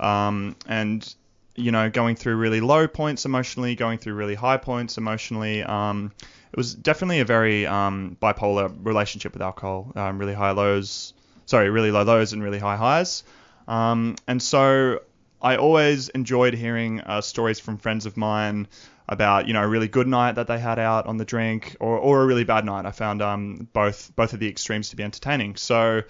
[0.00, 1.14] um, and
[1.56, 5.62] you know, going through really low points emotionally, going through really high points emotionally.
[5.62, 6.12] Um,
[6.52, 9.92] it was definitely a very um, bipolar relationship with alcohol.
[9.94, 11.14] Um, really high lows,
[11.46, 13.24] sorry, really low lows and really high highs.
[13.68, 15.00] Um, and so
[15.40, 18.66] I always enjoyed hearing uh, stories from friends of mine
[19.08, 21.98] about you know a really good night that they had out on the drink or,
[21.98, 22.86] or a really bad night.
[22.86, 25.56] I found um, both both of the extremes to be entertaining.
[25.56, 26.02] So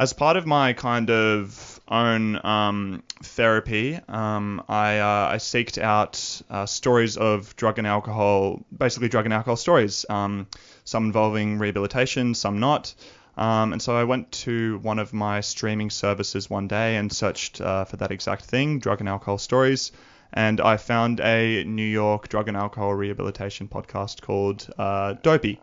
[0.00, 6.40] as part of my kind of own um, therapy, um, I, uh, I seeked out
[6.48, 10.46] uh, stories of drug and alcohol, basically drug and alcohol stories, um,
[10.84, 12.94] some involving rehabilitation, some not.
[13.36, 17.60] Um, and so I went to one of my streaming services one day and searched
[17.60, 19.92] uh, for that exact thing, drug and alcohol stories.
[20.32, 25.60] And I found a New York drug and alcohol rehabilitation podcast called uh, Dopey.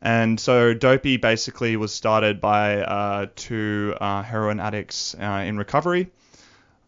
[0.00, 6.10] And so Dopey basically was started by uh, two uh, heroin addicts uh, in recovery.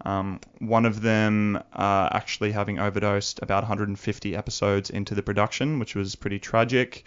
[0.05, 5.95] Um, one of them uh, actually having overdosed about 150 episodes into the production, which
[5.95, 7.05] was pretty tragic.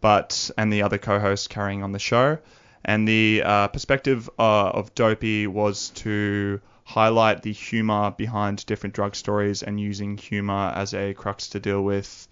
[0.00, 2.38] But and the other co-host carrying on the show.
[2.84, 9.16] And the uh, perspective uh, of Dopey was to highlight the humor behind different drug
[9.16, 12.28] stories and using humor as a crux to deal with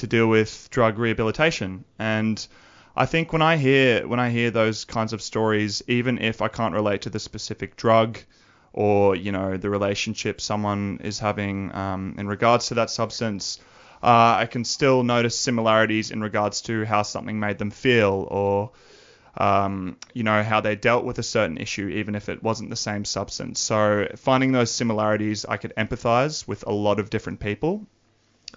[0.00, 1.84] to deal with drug rehabilitation.
[1.98, 2.46] And
[2.96, 6.48] I think when I hear when I hear those kinds of stories, even if I
[6.48, 8.18] can't relate to the specific drug
[8.72, 13.58] or you know the relationship someone is having um, in regards to that substance,
[14.02, 18.70] uh, I can still notice similarities in regards to how something made them feel or
[19.40, 22.76] um, you know how they dealt with a certain issue, even if it wasn't the
[22.76, 23.58] same substance.
[23.58, 27.86] So finding those similarities, I could empathize with a lot of different people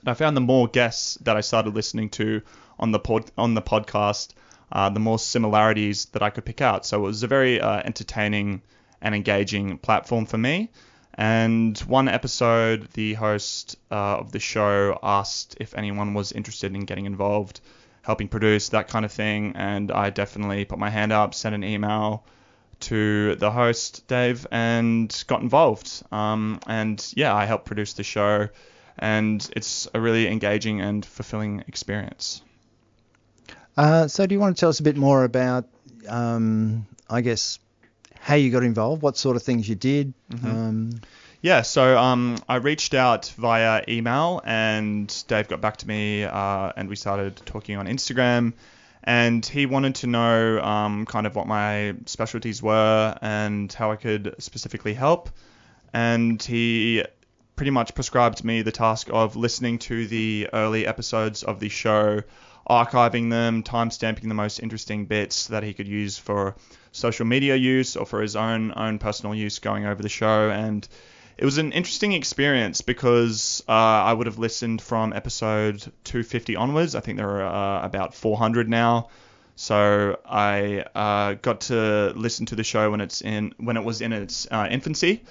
[0.01, 2.41] and I found the more guests that I started listening to
[2.79, 4.33] on the pod, on the podcast,
[4.71, 6.85] uh, the more similarities that I could pick out.
[6.85, 8.61] So it was a very uh, entertaining
[9.01, 10.71] and engaging platform for me.
[11.13, 16.85] And one episode, the host uh, of the show asked if anyone was interested in
[16.85, 17.61] getting involved,
[18.03, 19.53] helping produce that kind of thing.
[19.55, 22.23] And I definitely put my hand up, sent an email
[22.81, 26.03] to the host, Dave, and got involved.
[26.11, 28.49] Um, and yeah, I helped produce the show
[28.99, 32.41] and it's a really engaging and fulfilling experience.
[33.75, 35.65] Uh, so, do you want to tell us a bit more about,
[36.07, 37.57] um, I guess,
[38.19, 40.13] how you got involved, what sort of things you did?
[40.29, 40.47] Mm-hmm.
[40.47, 40.89] Um,
[41.43, 46.71] yeah, so um, I reached out via email, and Dave got back to me, uh,
[46.77, 48.53] and we started talking on Instagram.
[49.03, 53.97] And he wanted to know um, kind of what my specialties were and how I
[53.97, 55.31] could specifically help.
[55.91, 57.03] And he
[57.57, 62.21] pretty much prescribed me the task of listening to the early episodes of the show,
[62.69, 66.55] archiving them, timestamping the most interesting bits that he could use for
[66.93, 70.87] social media use or for his own own personal use going over the show and
[71.37, 76.95] it was an interesting experience because uh, I would have listened from episode 250 onwards.
[76.95, 79.09] I think there are uh, about 400 now.
[79.55, 84.01] So I uh, got to listen to the show when it's in when it was
[84.01, 85.23] in its uh, infancy,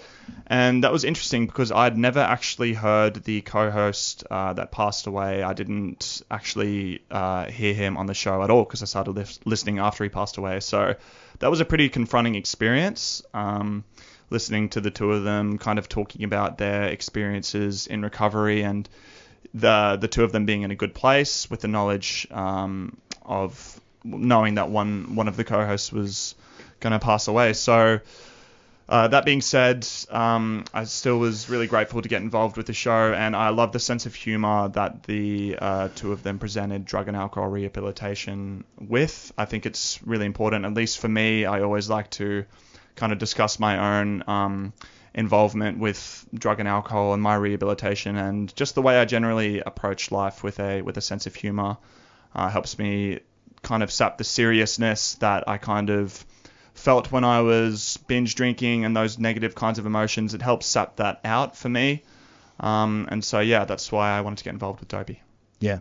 [0.46, 5.42] and that was interesting because I'd never actually heard the co-host uh, that passed away.
[5.42, 9.38] I didn't actually uh, hear him on the show at all because I started li-
[9.44, 10.61] listening after he passed away.
[10.61, 10.94] So
[11.40, 13.22] that was a pretty confronting experience.
[13.34, 13.82] Um,
[14.33, 18.89] listening to the two of them kind of talking about their experiences in recovery and
[19.55, 23.80] the the two of them being in a good place with the knowledge um, of
[24.05, 26.35] knowing that one one of the co-hosts was
[26.80, 27.53] going to pass away.
[27.53, 28.01] So
[28.89, 32.72] uh, that being said, um, I still was really grateful to get involved with the
[32.72, 36.85] show, and I love the sense of humor that the uh, two of them presented
[36.85, 39.33] drug and alcohol rehabilitation with.
[39.39, 41.47] I think it's really important, at least for me.
[41.47, 42.45] I always like to
[42.97, 44.72] kind of discuss my own um,
[45.14, 50.11] involvement with drug and alcohol and my rehabilitation, and just the way I generally approach
[50.11, 51.76] life with a with a sense of humor
[52.34, 53.20] uh, helps me
[53.62, 56.24] kind of sap the seriousness that I kind of
[56.74, 60.34] felt when I was binge drinking and those negative kinds of emotions.
[60.34, 62.03] It helps sap that out for me.
[62.61, 65.20] Um, and so, yeah, that's why I wanted to get involved with Dopey.
[65.61, 65.80] Yeah.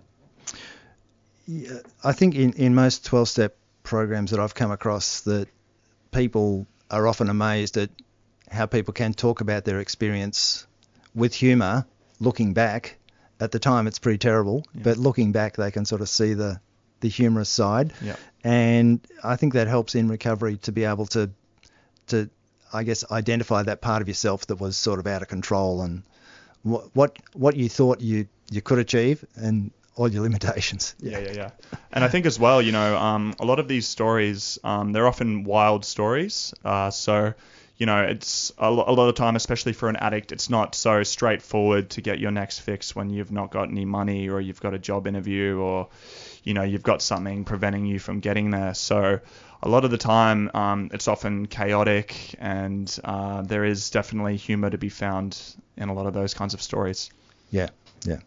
[1.47, 5.47] yeah I think in, in most 12 step programs that I've come across, that
[6.12, 7.89] people are often amazed at
[8.50, 10.68] how people can talk about their experience
[11.16, 11.86] with humour
[12.20, 12.98] looking back.
[13.39, 14.82] At the time, it's pretty terrible, yeah.
[14.84, 16.60] but looking back, they can sort of see the,
[17.00, 17.92] the humorous side.
[18.02, 18.18] Yeah.
[18.44, 21.32] And I think that helps in recovery to be able to
[22.08, 22.30] to
[22.74, 26.04] I guess identify that part of yourself that was sort of out of control and
[26.64, 30.96] what what what you thought you you could achieve and all your limitations.
[31.04, 31.52] Yeah, yeah, yeah.
[31.92, 35.08] And I think as well, you know, um, a lot of these stories, um, they're
[35.08, 36.54] often wild stories.
[36.64, 37.34] Uh, so
[37.82, 40.76] you know, it's a, lo- a lot of time, especially for an addict, it's not
[40.76, 44.62] so straightforward to get your next fix when you've not got any money or you've
[44.62, 45.88] got a job interview or,
[46.44, 48.76] you know, you've got something preventing you from getting there.
[48.76, 49.20] So
[49.64, 54.70] a lot of the time, um, it's often chaotic and uh, there is definitely humor
[54.70, 55.42] to be found
[55.76, 57.10] in a lot of those kinds of stories.
[57.50, 57.70] Yeah,
[58.06, 58.20] yeah.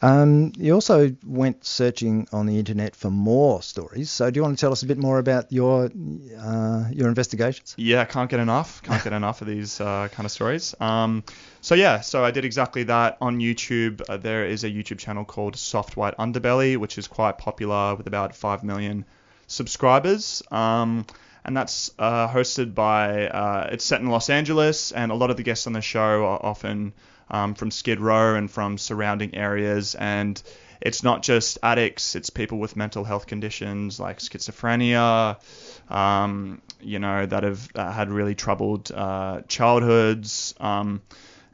[0.00, 4.10] Um, you also went searching on the internet for more stories.
[4.10, 5.90] So, do you want to tell us a bit more about your
[6.38, 7.74] uh, your investigations?
[7.76, 8.82] Yeah, can't get enough.
[8.82, 10.74] Can't get enough of these uh, kind of stories.
[10.80, 11.24] Um,
[11.60, 14.02] so yeah, so I did exactly that on YouTube.
[14.08, 18.06] Uh, there is a YouTube channel called Soft White Underbelly, which is quite popular with
[18.06, 19.04] about five million
[19.48, 20.42] subscribers.
[20.50, 21.06] Um,
[21.44, 23.26] and that's uh, hosted by.
[23.26, 26.24] Uh, it's set in Los Angeles, and a lot of the guests on the show
[26.26, 26.92] are often
[27.30, 29.94] um, from Skid Row and from surrounding areas.
[29.94, 30.40] And
[30.80, 35.36] it's not just addicts; it's people with mental health conditions like schizophrenia,
[35.90, 40.54] um, you know, that have uh, had really troubled uh, childhoods.
[40.60, 41.02] Um,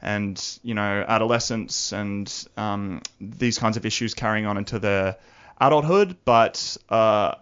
[0.01, 5.17] and you know, adolescence and um, these kinds of issues carrying on into their
[5.59, 7.33] adulthood, but uh,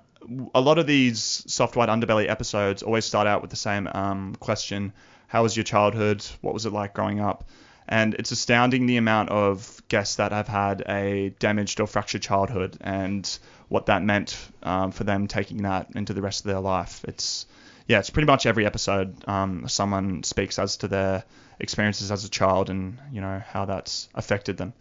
[0.56, 4.36] a lot of these soft white underbelly episodes always start out with the same um,
[4.40, 4.94] question:
[5.28, 6.26] How was your childhood?
[6.42, 7.44] What was it like growing up?
[7.88, 12.78] And it's astounding the amount of guests that have had a damaged or fractured childhood
[12.82, 17.04] and what that meant um, for them taking that into the rest of their life.
[17.08, 17.46] It's
[17.88, 21.24] yeah, it's pretty much every episode um, someone speaks as to their
[21.60, 24.74] experiences as a child and you know how that's affected them.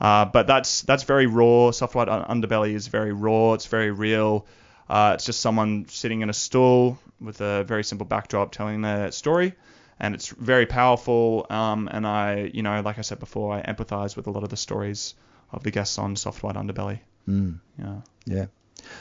[0.00, 1.70] Uh, but that's that's very raw.
[1.70, 3.54] Soft white underbelly is very raw.
[3.54, 4.46] It's very real.
[4.88, 9.10] Uh, it's just someone sitting in a stool with a very simple backdrop telling their
[9.12, 9.54] story,
[10.00, 11.46] and it's very powerful.
[11.50, 14.48] Um, and I, you know, like I said before, I empathize with a lot of
[14.48, 15.14] the stories
[15.52, 17.00] of the guests on Soft White Underbelly.
[17.28, 17.60] Mm.
[17.78, 18.00] Yeah.
[18.26, 18.46] Yeah.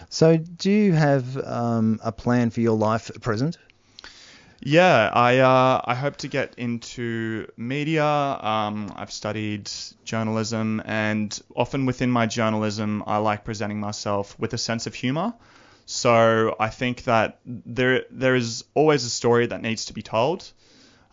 [0.10, 3.58] So, do you have um, a plan for your life at present?
[4.60, 8.04] Yeah, I uh, I hope to get into media.
[8.04, 9.70] Um, I've studied
[10.04, 15.34] journalism, and often within my journalism, I like presenting myself with a sense of humor.
[15.86, 20.52] So I think that there there is always a story that needs to be told.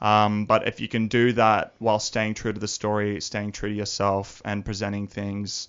[0.01, 3.69] Um, but if you can do that while staying true to the story, staying true
[3.69, 5.69] to yourself, and presenting things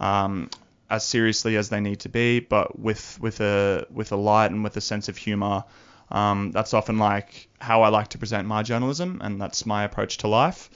[0.00, 0.50] um,
[0.88, 4.62] as seriously as they need to be, but with with a with a light and
[4.62, 5.64] with a sense of humor,
[6.10, 10.18] um, that's often like how I like to present my journalism, and that's my approach
[10.18, 10.70] to life.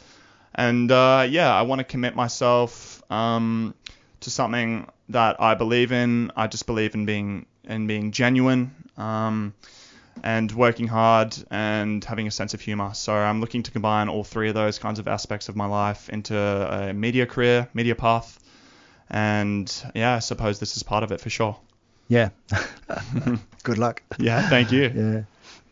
[0.54, 3.74] And uh, yeah, I want to commit myself um,
[4.20, 6.32] to something that I believe in.
[6.36, 9.54] I just believe in being in being genuine um,
[10.22, 12.92] and working hard and having a sense of humor.
[12.94, 16.08] So I'm looking to combine all three of those kinds of aspects of my life
[16.08, 18.38] into a media career, media path.
[19.08, 21.56] And yeah, I suppose this is part of it for sure.
[22.08, 22.30] Yeah.
[23.62, 24.02] Good luck.
[24.18, 24.90] Yeah, thank you.
[24.94, 25.22] Yeah.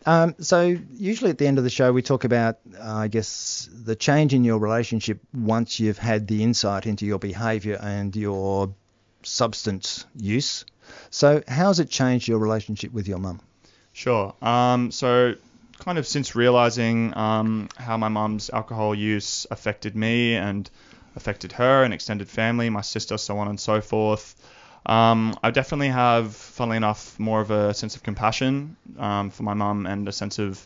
[0.06, 3.68] Um, so usually at the end of the show we talk about, uh, I guess,
[3.70, 8.72] the change in your relationship once you've had the insight into your behaviour and your
[9.22, 10.64] substance use.
[11.10, 13.40] So how's it changed your relationship with your mum?
[13.98, 14.32] Sure.
[14.40, 15.34] Um, so
[15.80, 20.70] kind of since realizing um, how my mum's alcohol use affected me and
[21.16, 24.36] affected her and extended family, my sister, so on and so forth.
[24.86, 29.54] Um, I definitely have, funnily enough, more of a sense of compassion um, for my
[29.54, 30.64] mum and a sense of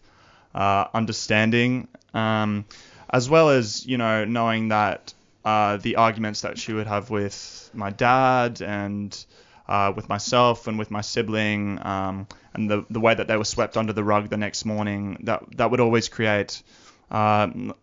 [0.54, 2.66] uh, understanding, um,
[3.08, 7.70] as well as you know knowing that uh, the arguments that she would have with
[7.72, 9.24] my dad and
[9.72, 13.50] uh, with myself and with my sibling, um, and the the way that they were
[13.56, 16.62] swept under the rug the next morning, that that would always create
[17.10, 17.74] um,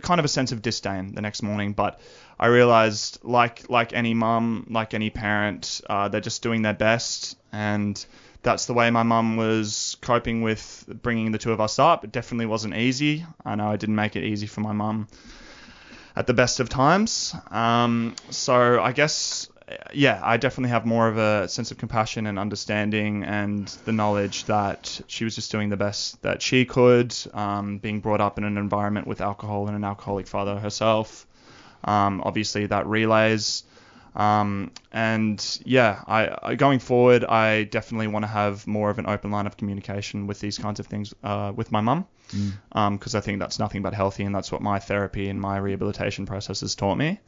[0.00, 1.72] kind of a sense of disdain the next morning.
[1.72, 1.98] But
[2.38, 7.36] I realized, like like any mum, like any parent, uh, they're just doing their best,
[7.52, 7.94] and
[8.44, 12.04] that's the way my mum was coping with bringing the two of us up.
[12.04, 13.26] It definitely wasn't easy.
[13.44, 15.08] I know I didn't make it easy for my mum
[16.14, 17.34] at the best of times.
[17.50, 19.48] Um, so I guess
[19.92, 24.44] yeah, I definitely have more of a sense of compassion and understanding and the knowledge
[24.44, 28.44] that she was just doing the best that she could, um, being brought up in
[28.44, 31.26] an environment with alcohol and an alcoholic father herself.
[31.84, 33.64] Um, obviously, that relays.
[34.14, 39.06] Um, and yeah, I, I, going forward, I definitely want to have more of an
[39.06, 43.18] open line of communication with these kinds of things uh, with my mum, because Mm.
[43.18, 46.60] I think that's nothing but healthy, and that's what my therapy and my rehabilitation process
[46.60, 47.18] has taught me.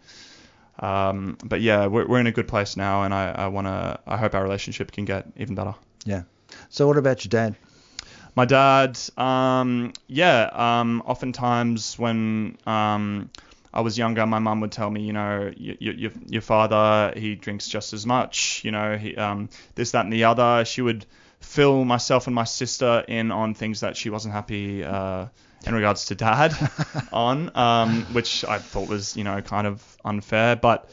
[0.78, 3.98] Um, but yeah, we're, we're in a good place now, and I, I want to.
[4.06, 5.74] I hope our relationship can get even better.
[6.04, 6.22] Yeah.
[6.68, 7.56] So what about your dad?
[8.34, 13.30] My dad, um, yeah, um, oftentimes when um,
[13.72, 17.18] I was younger, my mum would tell me, you know, y- y- your your father
[17.18, 20.64] he drinks just as much, you know, he um, this that and the other.
[20.66, 21.06] She would
[21.40, 25.26] fill myself and my sister in on things that she wasn't happy uh,
[25.66, 26.54] in regards to dad
[27.12, 30.56] on, um, which I thought was, you know, kind of unfair.
[30.56, 30.88] But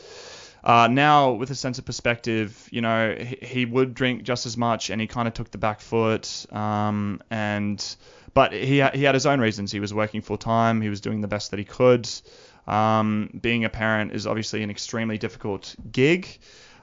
[0.64, 4.58] uh, now, with a sense of perspective, you know, he, he would drink just as
[4.58, 6.46] much, and he kind of took the back foot.
[6.52, 7.96] Um, and
[8.34, 9.72] but he he had his own reasons.
[9.72, 10.82] He was working full time.
[10.82, 12.10] He was doing the best that he could.
[12.66, 16.40] Um, being a parent is obviously an extremely difficult gig.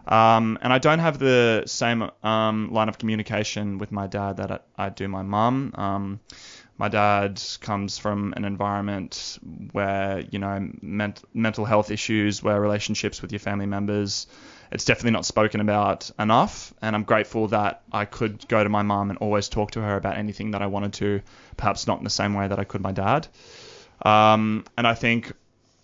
[0.07, 4.51] Um, and I don't have the same um, line of communication with my dad that
[4.51, 6.21] I, I do my mum.
[6.81, 9.39] My dad comes from an environment
[9.73, 14.27] where you know ment- mental health issues, where relationships with your family members,
[14.73, 16.73] it's definitely not spoken about enough.
[16.81, 19.95] And I'm grateful that I could go to my mum and always talk to her
[19.95, 21.21] about anything that I wanted to,
[21.59, 23.29] perhaps not in the same way that I could my dad.
[24.01, 25.35] Um, and I think,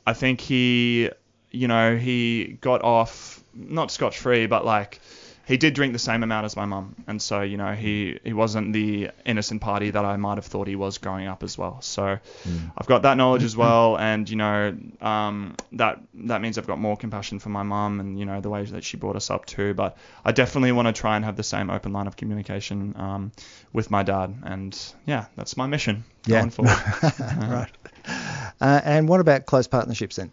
[0.06, 1.10] I think he,
[1.50, 5.00] you know, he got off not scotch free, but like
[5.46, 8.32] he did drink the same amount as my mum, and so you know he he
[8.32, 11.80] wasn't the innocent party that I might have thought he was growing up as well.
[11.82, 12.72] So Mm.
[12.76, 16.78] I've got that knowledge as well, and you know um, that that means I've got
[16.78, 19.46] more compassion for my mum and you know the way that she brought us up
[19.46, 19.72] too.
[19.74, 23.32] But I definitely want to try and have the same open line of communication um,
[23.72, 24.76] with my dad, and
[25.06, 26.40] yeah, that's my mission Yeah.
[26.40, 26.76] going forward.
[27.36, 27.68] right.
[28.60, 30.32] Uh, and what about close partnerships then?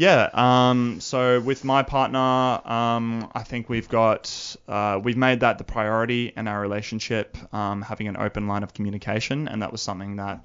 [0.00, 0.30] Yeah.
[0.32, 5.64] Um, so with my partner, um, I think we've got uh, we've made that the
[5.64, 10.16] priority in our relationship, um, having an open line of communication, and that was something
[10.16, 10.42] that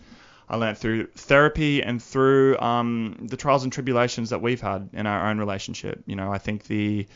[0.49, 5.07] I learned through therapy and through um, the trials and tribulations that we've had in
[5.07, 6.03] our own relationship.
[6.05, 7.07] You know, I think the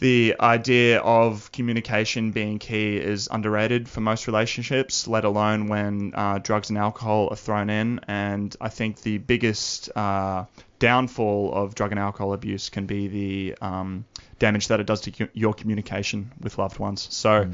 [0.00, 6.38] the idea of communication being key is underrated for most relationships, let alone when uh,
[6.38, 8.00] drugs and alcohol are thrown in.
[8.08, 10.46] And I think the biggest uh,
[10.78, 14.06] downfall of drug and alcohol abuse can be the um,
[14.38, 17.06] damage that it does to cu- your communication with loved ones.
[17.10, 17.50] So,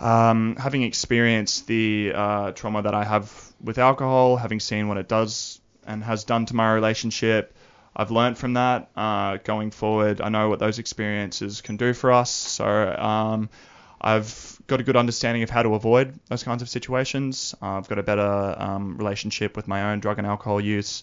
[0.00, 5.06] um, having experienced the uh, trauma that I have with alcohol, having seen what it
[5.06, 7.54] does and has done to my relationship,
[7.98, 8.90] I've learned from that.
[8.96, 12.30] Uh, going forward, I know what those experiences can do for us.
[12.30, 13.50] So um,
[14.00, 17.54] I've got a good understanding of how to avoid those kinds of situations.
[17.60, 21.02] Uh, I've got a better um, relationship with my own drug and alcohol use.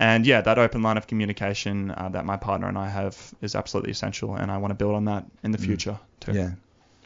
[0.00, 3.54] And yeah, that open line of communication uh, that my partner and I have is
[3.54, 5.64] absolutely essential, and I want to build on that in the Mm.
[5.66, 6.32] future too.
[6.32, 6.50] Yeah.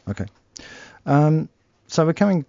[0.07, 0.25] Okay.
[1.05, 1.49] Um,
[1.85, 2.45] so we're coming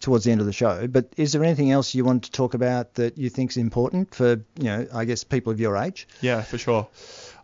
[0.00, 2.54] towards the end of the show, but is there anything else you want to talk
[2.54, 6.06] about that you think is important for, you know, I guess people of your age?
[6.20, 6.88] Yeah, for sure.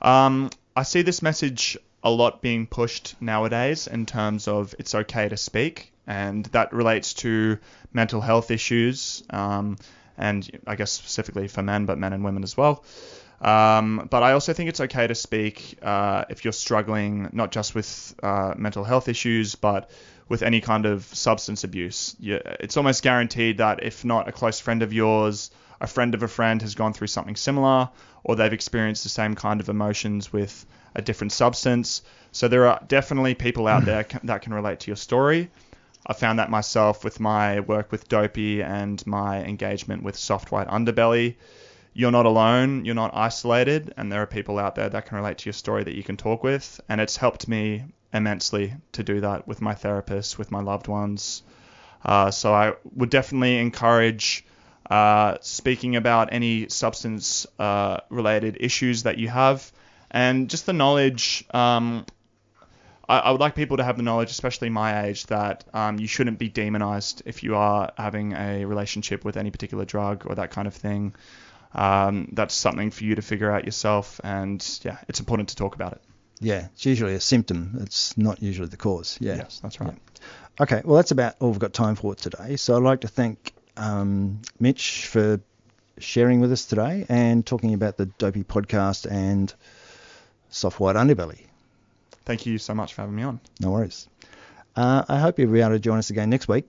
[0.02, 5.28] Um, I see this message a lot being pushed nowadays in terms of it's okay
[5.28, 7.58] to speak, and that relates to
[7.92, 9.76] mental health issues, um,
[10.16, 12.84] and I guess specifically for men, but men and women as well.
[13.40, 17.74] Um, but I also think it's okay to speak uh, if you're struggling not just
[17.74, 19.90] with uh, mental health issues, but
[20.30, 22.16] with any kind of substance abuse.
[22.20, 25.50] It's almost guaranteed that if not a close friend of yours,
[25.80, 27.90] a friend of a friend has gone through something similar,
[28.22, 30.64] or they've experienced the same kind of emotions with
[30.94, 32.02] a different substance.
[32.30, 35.50] So there are definitely people out there that can relate to your story.
[36.06, 40.68] I found that myself with my work with Dopey and my engagement with Soft White
[40.68, 41.34] Underbelly.
[41.92, 45.38] You're not alone, you're not isolated, and there are people out there that can relate
[45.38, 46.80] to your story that you can talk with.
[46.88, 51.42] And it's helped me immensely to do that with my therapist, with my loved ones.
[52.04, 54.44] Uh, so I would definitely encourage
[54.88, 59.70] uh, speaking about any substance uh, related issues that you have
[60.10, 61.44] and just the knowledge.
[61.52, 62.04] Um,
[63.08, 66.06] I, I would like people to have the knowledge, especially my age, that um, you
[66.06, 70.50] shouldn't be demonized if you are having a relationship with any particular drug or that
[70.50, 71.14] kind of thing.
[71.72, 75.76] Um, that's something for you to figure out yourself, and yeah, it's important to talk
[75.76, 76.02] about it.
[76.40, 77.78] Yeah, it's usually a symptom.
[77.82, 79.18] It's not usually the cause.
[79.20, 79.36] Yeah.
[79.36, 79.94] Yes, that's right.
[80.60, 82.56] Okay, well, that's about all we've got time for today.
[82.56, 85.40] So I'd like to thank um, Mitch for
[85.98, 89.52] sharing with us today and talking about the Dopey podcast and
[90.48, 91.46] Soft White Underbelly.
[92.24, 93.40] Thank you so much for having me on.
[93.60, 94.08] No worries.
[94.76, 96.66] Uh, I hope you'll be able to join us again next week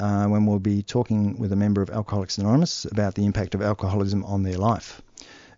[0.00, 3.62] uh, when we'll be talking with a member of Alcoholics Anonymous about the impact of
[3.62, 5.02] alcoholism on their life.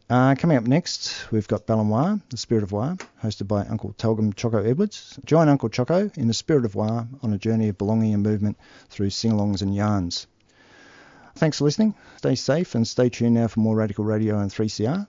[0.09, 4.34] Uh, coming up next, we've got Balanoir, the Spirit of War, hosted by Uncle Telgum
[4.36, 5.18] Choco Edwards.
[5.24, 8.57] Join Uncle Choco in the Spirit of War on a journey of belonging and movement
[8.88, 10.28] through sing-alongs and yarns.
[11.34, 11.96] Thanks for listening.
[12.18, 15.09] Stay safe and stay tuned now for more Radical Radio and 3CR.